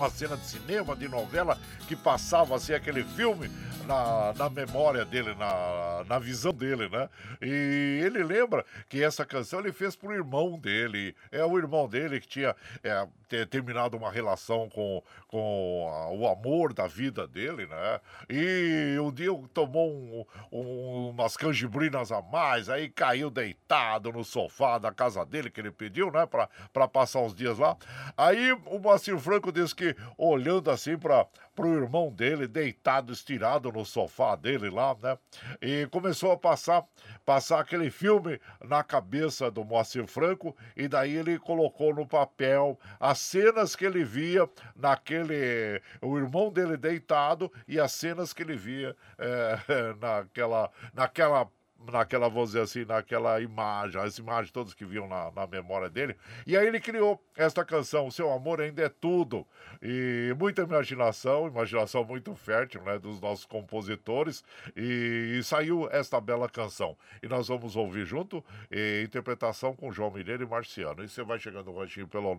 [0.00, 3.50] uma cena de cinema, de novela, que passava assim aquele filme
[3.90, 7.08] na, na memória dele, na, na visão dele, né?
[7.42, 11.16] E ele lembra que essa canção ele fez pro irmão dele.
[11.32, 12.54] É o irmão dele que tinha
[12.84, 18.00] é, ter terminado uma relação com, com a, o amor da vida dele, né?
[18.28, 24.78] E um dia tomou um, um, umas canjibrinas a mais, aí caiu deitado no sofá
[24.78, 26.26] da casa dele, que ele pediu, né?
[26.26, 27.76] Pra, pra passar uns dias lá.
[28.16, 31.26] Aí o Moacir Franco disse que olhando assim para
[31.58, 35.18] o irmão dele, deitado, estirado no sofá dele lá, né?
[35.60, 36.84] E começou a passar,
[37.24, 43.18] passar aquele filme na cabeça do Moacir Franco, e daí ele colocou no papel as
[43.18, 45.80] cenas que ele via naquele.
[46.00, 49.58] o irmão dele deitado e as cenas que ele via é,
[50.00, 51.48] naquela, naquela
[51.90, 56.16] naquela, vou dizer assim, naquela imagem, as imagens todas que viam na, na memória dele.
[56.46, 59.46] E aí ele criou esta canção, O Seu Amor Ainda é Tudo.
[59.80, 64.44] E muita imaginação, imaginação muito fértil, né, dos nossos compositores.
[64.76, 66.96] E, e saiu esta bela canção.
[67.22, 71.02] E nós vamos ouvir junto, e, interpretação com João Mineiro e Marciano.
[71.02, 72.36] E você vai chegando no ranchinho pelo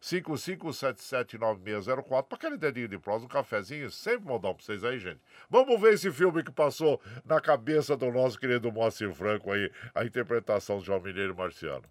[0.00, 5.20] 955779604 para aquele dedinho de prosa, um cafezinho, sempre modão pra vocês aí, gente.
[5.50, 10.04] Vamos ver esse filme que passou na cabeça do nosso querido Moacir Franco aí, a
[10.04, 11.84] interpretação de João Mineiro Marciano.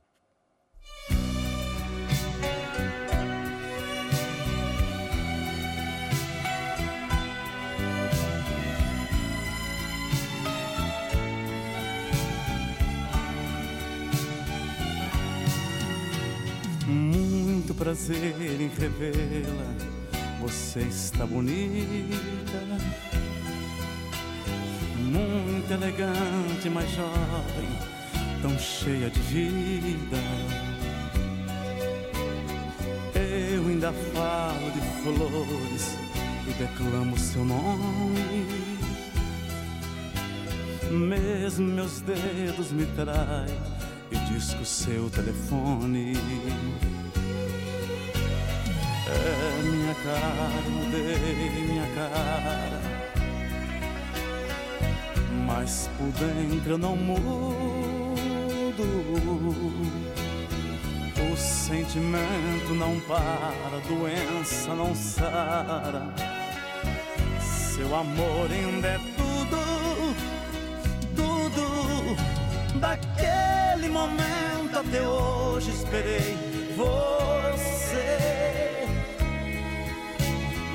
[16.88, 19.76] Muito prazer em revê-la,
[20.40, 22.58] você está bonita
[24.98, 27.70] muito elegante, mas jovem,
[28.42, 30.18] tão cheia de vida.
[33.16, 35.98] Eu ainda falo de flores
[36.48, 38.68] e declamo seu nome.
[40.90, 43.58] Mesmo meus dedos me traem
[44.12, 46.14] e disco seu telefone.
[49.10, 52.77] É minha cara, mudei minha cara
[55.48, 57.18] mas por dentro eu não mudo.
[61.32, 66.14] O sentimento não para, a doença não sara.
[67.40, 70.16] Seu amor ainda é tudo,
[71.16, 72.80] tudo.
[72.80, 76.36] Daquele momento até hoje esperei
[76.76, 78.18] você.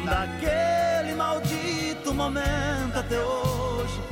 [0.04, 4.11] Daquele maldito momento até hoje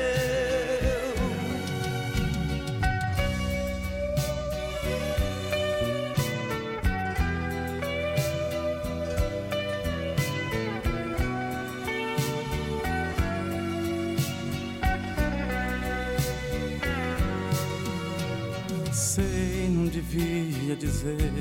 [20.11, 21.31] Devia dizer,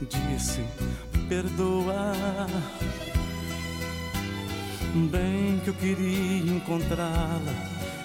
[0.00, 0.64] disse,
[1.28, 2.14] perdoa.
[5.10, 7.52] Bem que eu queria encontrá-la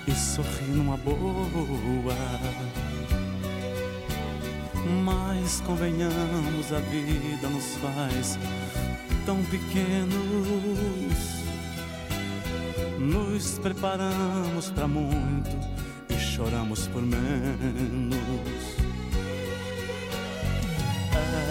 [0.07, 2.15] e sorrir numa boa.
[5.05, 8.39] Mas convenhamos, a vida nos faz
[9.25, 10.11] tão pequenos.
[12.99, 15.49] Nos preparamos para muito
[16.09, 18.80] e choramos por menos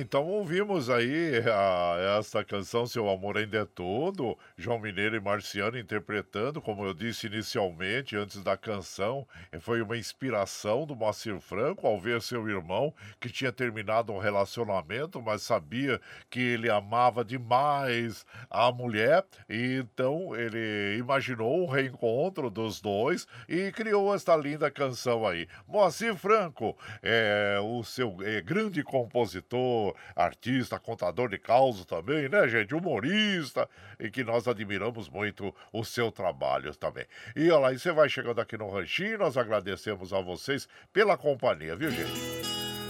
[0.00, 5.78] Então ouvimos aí a, essa canção Seu Amor Ainda é Todo, João Mineiro e Marciano
[5.78, 9.26] interpretando, como eu disse inicialmente, antes da canção,
[9.60, 15.20] foi uma inspiração do Moacir Franco ao ver seu irmão, que tinha terminado um relacionamento,
[15.22, 16.00] mas sabia
[16.30, 23.70] que ele amava demais a mulher, e então ele imaginou um reencontro dos dois e
[23.72, 25.48] criou esta linda canção aí.
[25.66, 32.74] Moacir Franco é o seu é, grande compositor, artista, contador de causos também, né, gente?
[32.74, 33.68] Humorista,
[33.98, 37.06] e que nós admiramos muito o seu trabalho também.
[37.34, 41.16] E olha lá, e você vai chegando aqui no Ranchinho, nós agradecemos a vocês pela
[41.16, 42.12] companhia, viu, gente?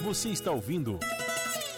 [0.03, 1.01] Você está ouvindo.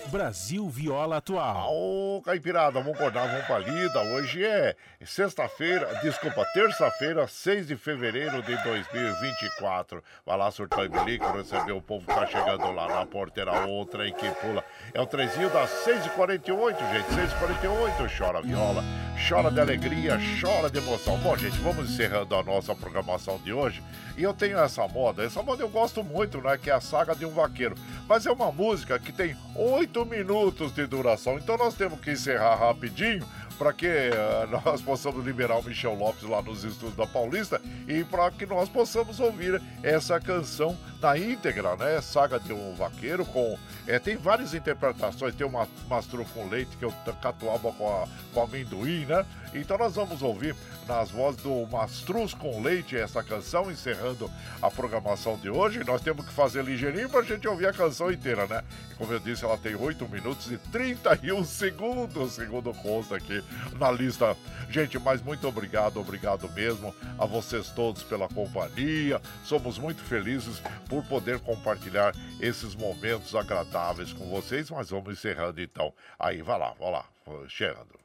[0.09, 1.71] Brasil Viola Atual.
[1.71, 4.01] Ô, Caipirada, vamos acordar, vamos pra lida.
[4.15, 4.75] Hoje é
[5.05, 10.03] sexta-feira, desculpa, terça-feira, 6 de fevereiro de 2024.
[10.25, 14.05] Vai lá, surtar e bilico, receber o povo que tá chegando lá na porteira, outra
[14.05, 14.65] aí que pula.
[14.95, 18.19] É o trezinho das 6h48, gente, 6h48.
[18.19, 18.83] Chora viola,
[19.29, 21.19] chora de alegria, chora de emoção.
[21.19, 23.83] Bom, gente, vamos encerrando a nossa programação de hoje.
[24.17, 26.59] E eu tenho essa moda, essa moda eu gosto muito, né?
[26.59, 27.77] Que é a saga de um vaqueiro.
[28.09, 32.57] Mas é uma música que tem oito minutos de duração, então nós temos que encerrar
[32.57, 33.27] rapidinho
[33.59, 38.05] para que uh, nós possamos liberar o Michel Lopes lá nos estúdios da Paulista e
[38.05, 42.01] para que nós possamos ouvir essa canção na íntegra, né?
[42.01, 46.85] Saga de um vaqueiro com é, tem várias interpretações, tem uma mastro com leite que
[46.85, 49.27] eu catuaba com, a, com amendoim, né?
[49.55, 50.55] Então nós vamos ouvir
[50.87, 54.31] nas vozes do Mastruz com Leite essa canção, encerrando
[54.61, 55.85] a programação de hoje.
[55.85, 58.63] Nós temos que fazer ligeirinho para a gente ouvir a canção inteira, né?
[58.91, 63.43] E como eu disse, ela tem 8 minutos e 31 segundos, segundo consta aqui
[63.79, 64.37] na lista.
[64.71, 69.21] Gente, mas muito obrigado, obrigado mesmo a vocês todos pela companhia.
[69.45, 75.93] Somos muito felizes por poder compartilhar esses momentos agradáveis com vocês, mas vamos encerrando então.
[76.19, 77.05] Aí, vai lá, vai lá,
[77.49, 77.98] chegando.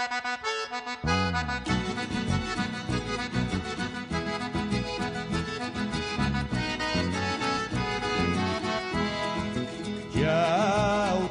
[0.00, 0.08] Tchau,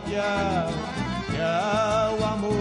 [0.05, 0.69] tchau,
[1.33, 2.58] tchau, amor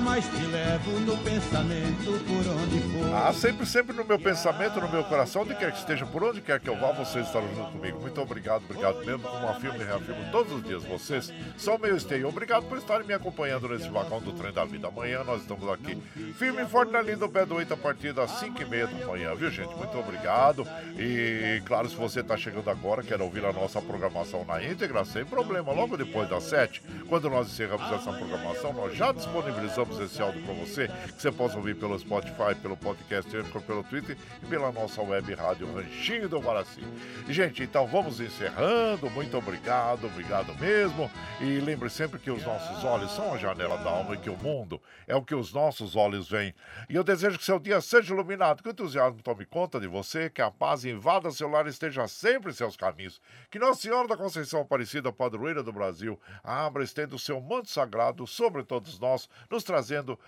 [0.00, 3.14] mas te levo no pensamento por onde for.
[3.14, 6.40] Ah, sempre, sempre no meu pensamento, no meu coração, onde quer que esteja, por onde
[6.40, 8.00] quer que eu vá, vocês estarão junto comigo.
[8.00, 10.84] Muito obrigado, obrigado mesmo, como afirmo e reafirmo todos os dias.
[10.84, 12.28] Vocês são meu esteio.
[12.28, 14.88] Obrigado por estarem me acompanhando nesse vagão do trem da vida.
[14.88, 15.96] Amanhã nós estamos aqui,
[16.38, 18.86] firme e forte na linha do pé do 8 a partir das 5 e meia
[18.86, 19.74] da manhã, viu, gente?
[19.74, 20.66] Muito obrigado.
[20.98, 25.24] E, claro, se você está chegando agora, quer ouvir a nossa programação na íntegra, sem
[25.24, 25.72] problema.
[25.72, 30.42] Logo depois das 7, quando nós encerramos essa programação, nós já disponibilizamos disponibilizamos esse áudio
[30.42, 33.30] para você, que você possa ouvir pelo Spotify, pelo podcast,
[33.66, 36.82] pelo Twitter e pela nossa web rádio Ranchinho do Guaraci.
[37.28, 39.10] Gente, então vamos encerrando.
[39.10, 41.10] Muito obrigado, obrigado mesmo.
[41.40, 44.36] E lembre sempre que os nossos olhos são a janela da alma e que o
[44.36, 46.54] mundo é o que os nossos olhos veem.
[46.88, 50.28] E eu desejo que seu dia seja iluminado, que o entusiasmo tome conta de você,
[50.28, 53.20] que a paz invada seu lar e esteja sempre em seus caminhos.
[53.50, 57.70] Que Nossa Senhora da Conceição Aparecida, padroeira do Brasil, abra e estenda o seu manto
[57.70, 59.75] sagrado sobre todos nós, nos trazendo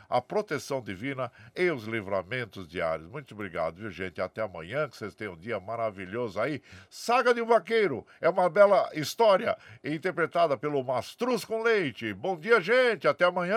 [0.09, 3.09] a proteção divina e os livramentos diários.
[3.09, 4.21] Muito obrigado, viu, gente?
[4.21, 6.63] Até amanhã, que vocês tenham um dia maravilhoso aí.
[6.91, 12.13] Saga de um Vaqueiro é uma bela história interpretada pelo Mastruz com Leite.
[12.13, 13.09] Bom dia, gente.
[13.09, 13.57] Até amanhã.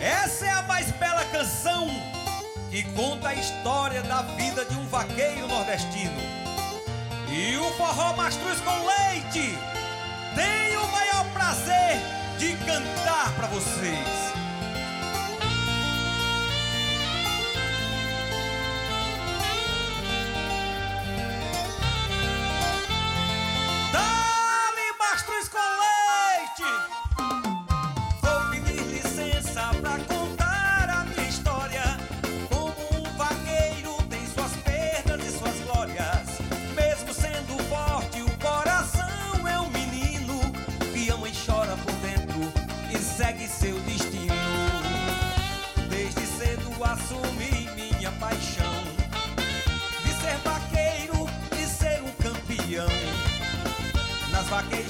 [0.00, 1.88] Essa é a mais bela canção
[2.70, 6.20] que conta a história da vida de um vaqueiro nordestino.
[7.30, 9.58] E o forró Mastruz com Leite
[10.34, 14.47] tem o maior prazer de cantar para vocês.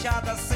[0.09, 0.48] Vaquejada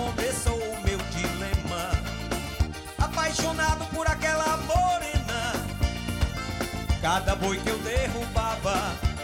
[0.00, 1.90] começou o meu dilema.
[2.98, 5.52] Apaixonado por aquela morena.
[7.02, 8.76] Cada boi que eu derrubava,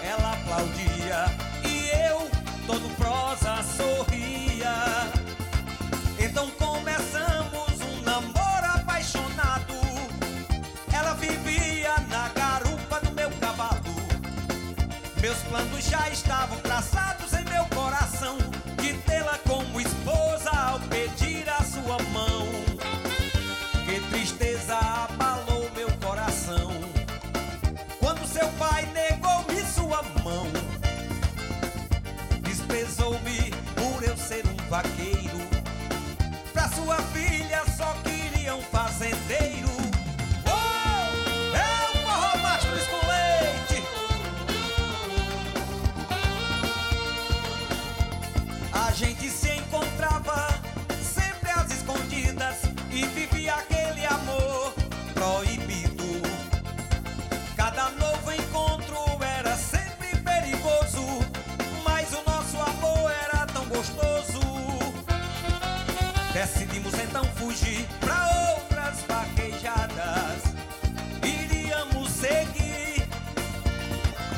[0.02, 1.24] ela aplaudia.
[1.64, 2.28] E eu,
[2.66, 4.74] todo prosa, sorria.
[6.18, 9.74] Então começamos um namoro apaixonado.
[10.92, 13.96] Ela vivia na garupa do meu cavalo.
[15.20, 16.95] Meus planos já estavam traçados
[36.86, 37.55] sua filha.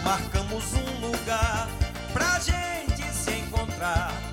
[0.09, 1.69] Marcamos um lugar
[2.15, 4.28] pra gente se encontrar.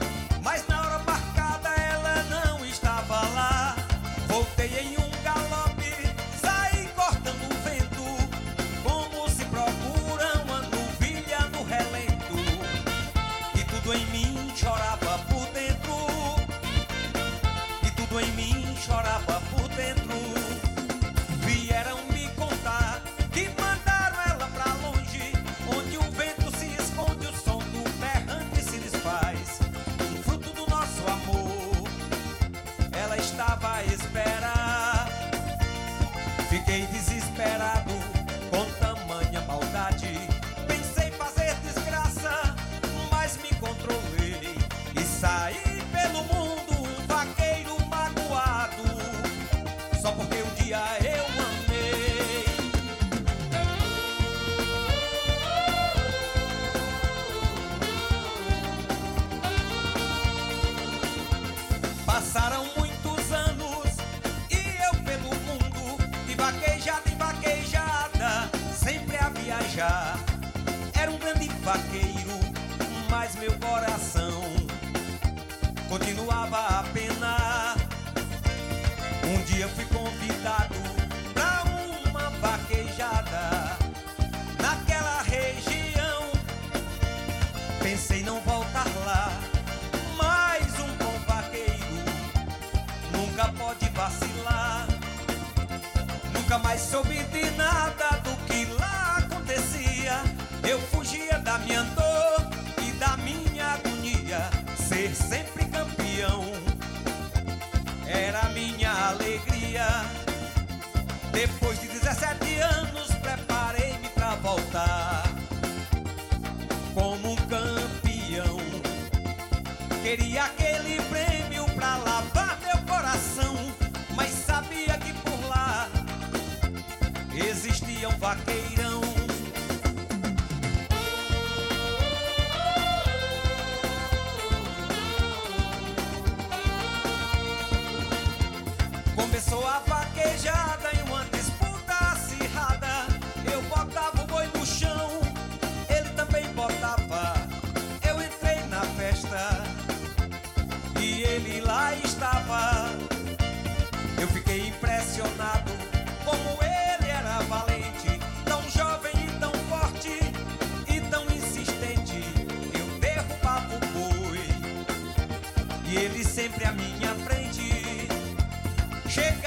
[169.16, 169.45] shake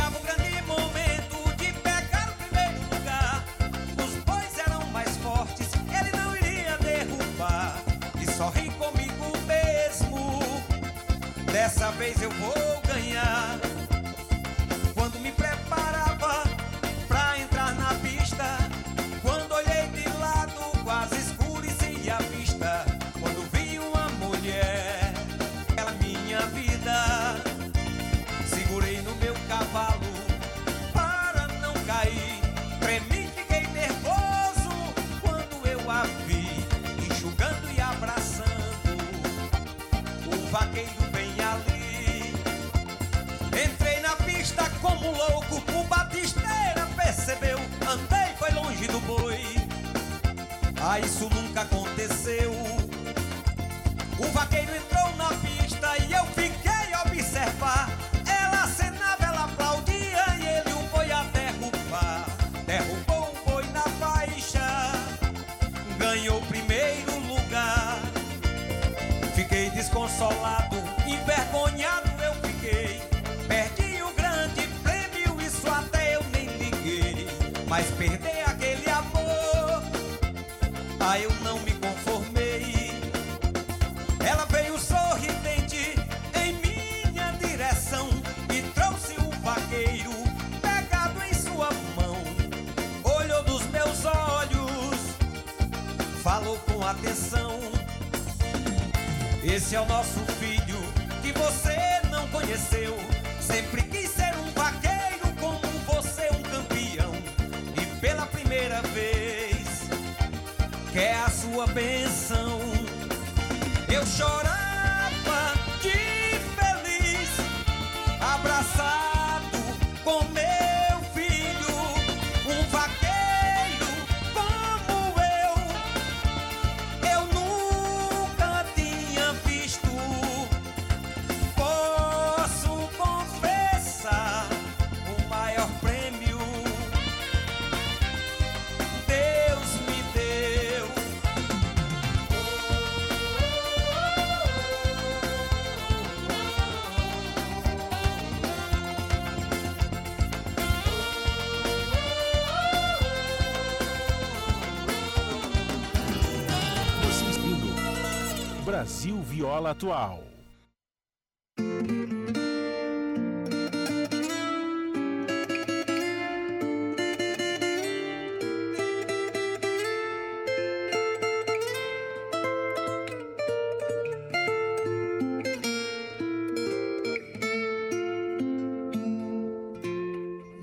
[158.89, 160.25] Brasil Viola Atual.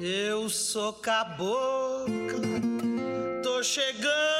[0.02, 2.10] Eu sou cabocla,
[3.44, 4.35] tô chegando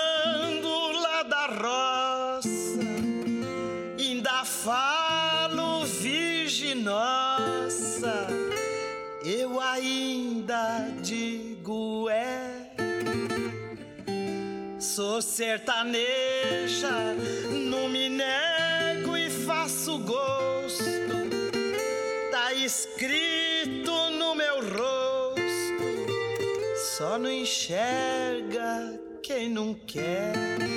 [15.16, 16.90] sou sertaneja,
[17.70, 20.84] não me nego e faço gosto.
[22.32, 25.40] Tá escrito no meu rosto,
[26.98, 30.75] só não enxerga quem não quer.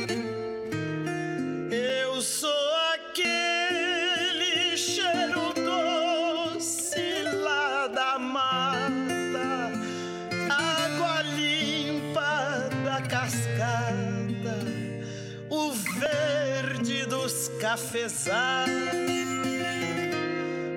[17.68, 18.66] afesar,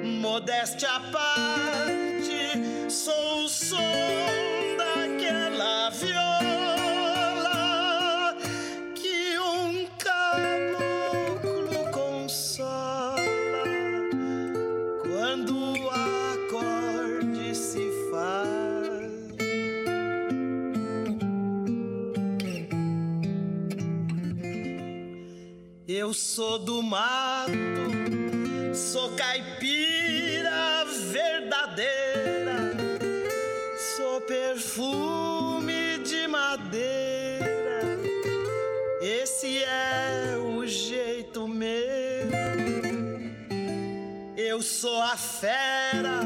[0.03, 2.00] modéstia à parte.
[45.11, 46.21] A fera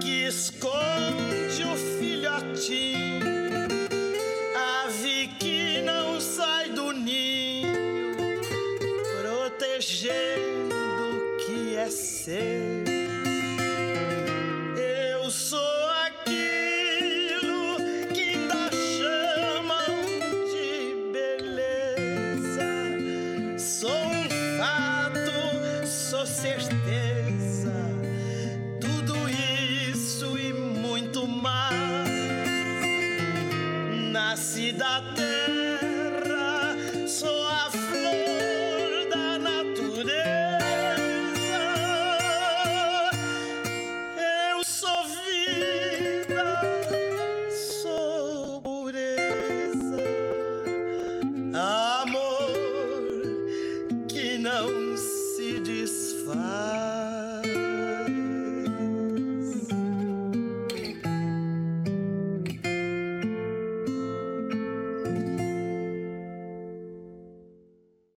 [0.00, 3.24] que esconde o filhotinho.
[4.82, 8.16] Ave que não sai do ninho,
[9.20, 12.73] protegendo o que é seu.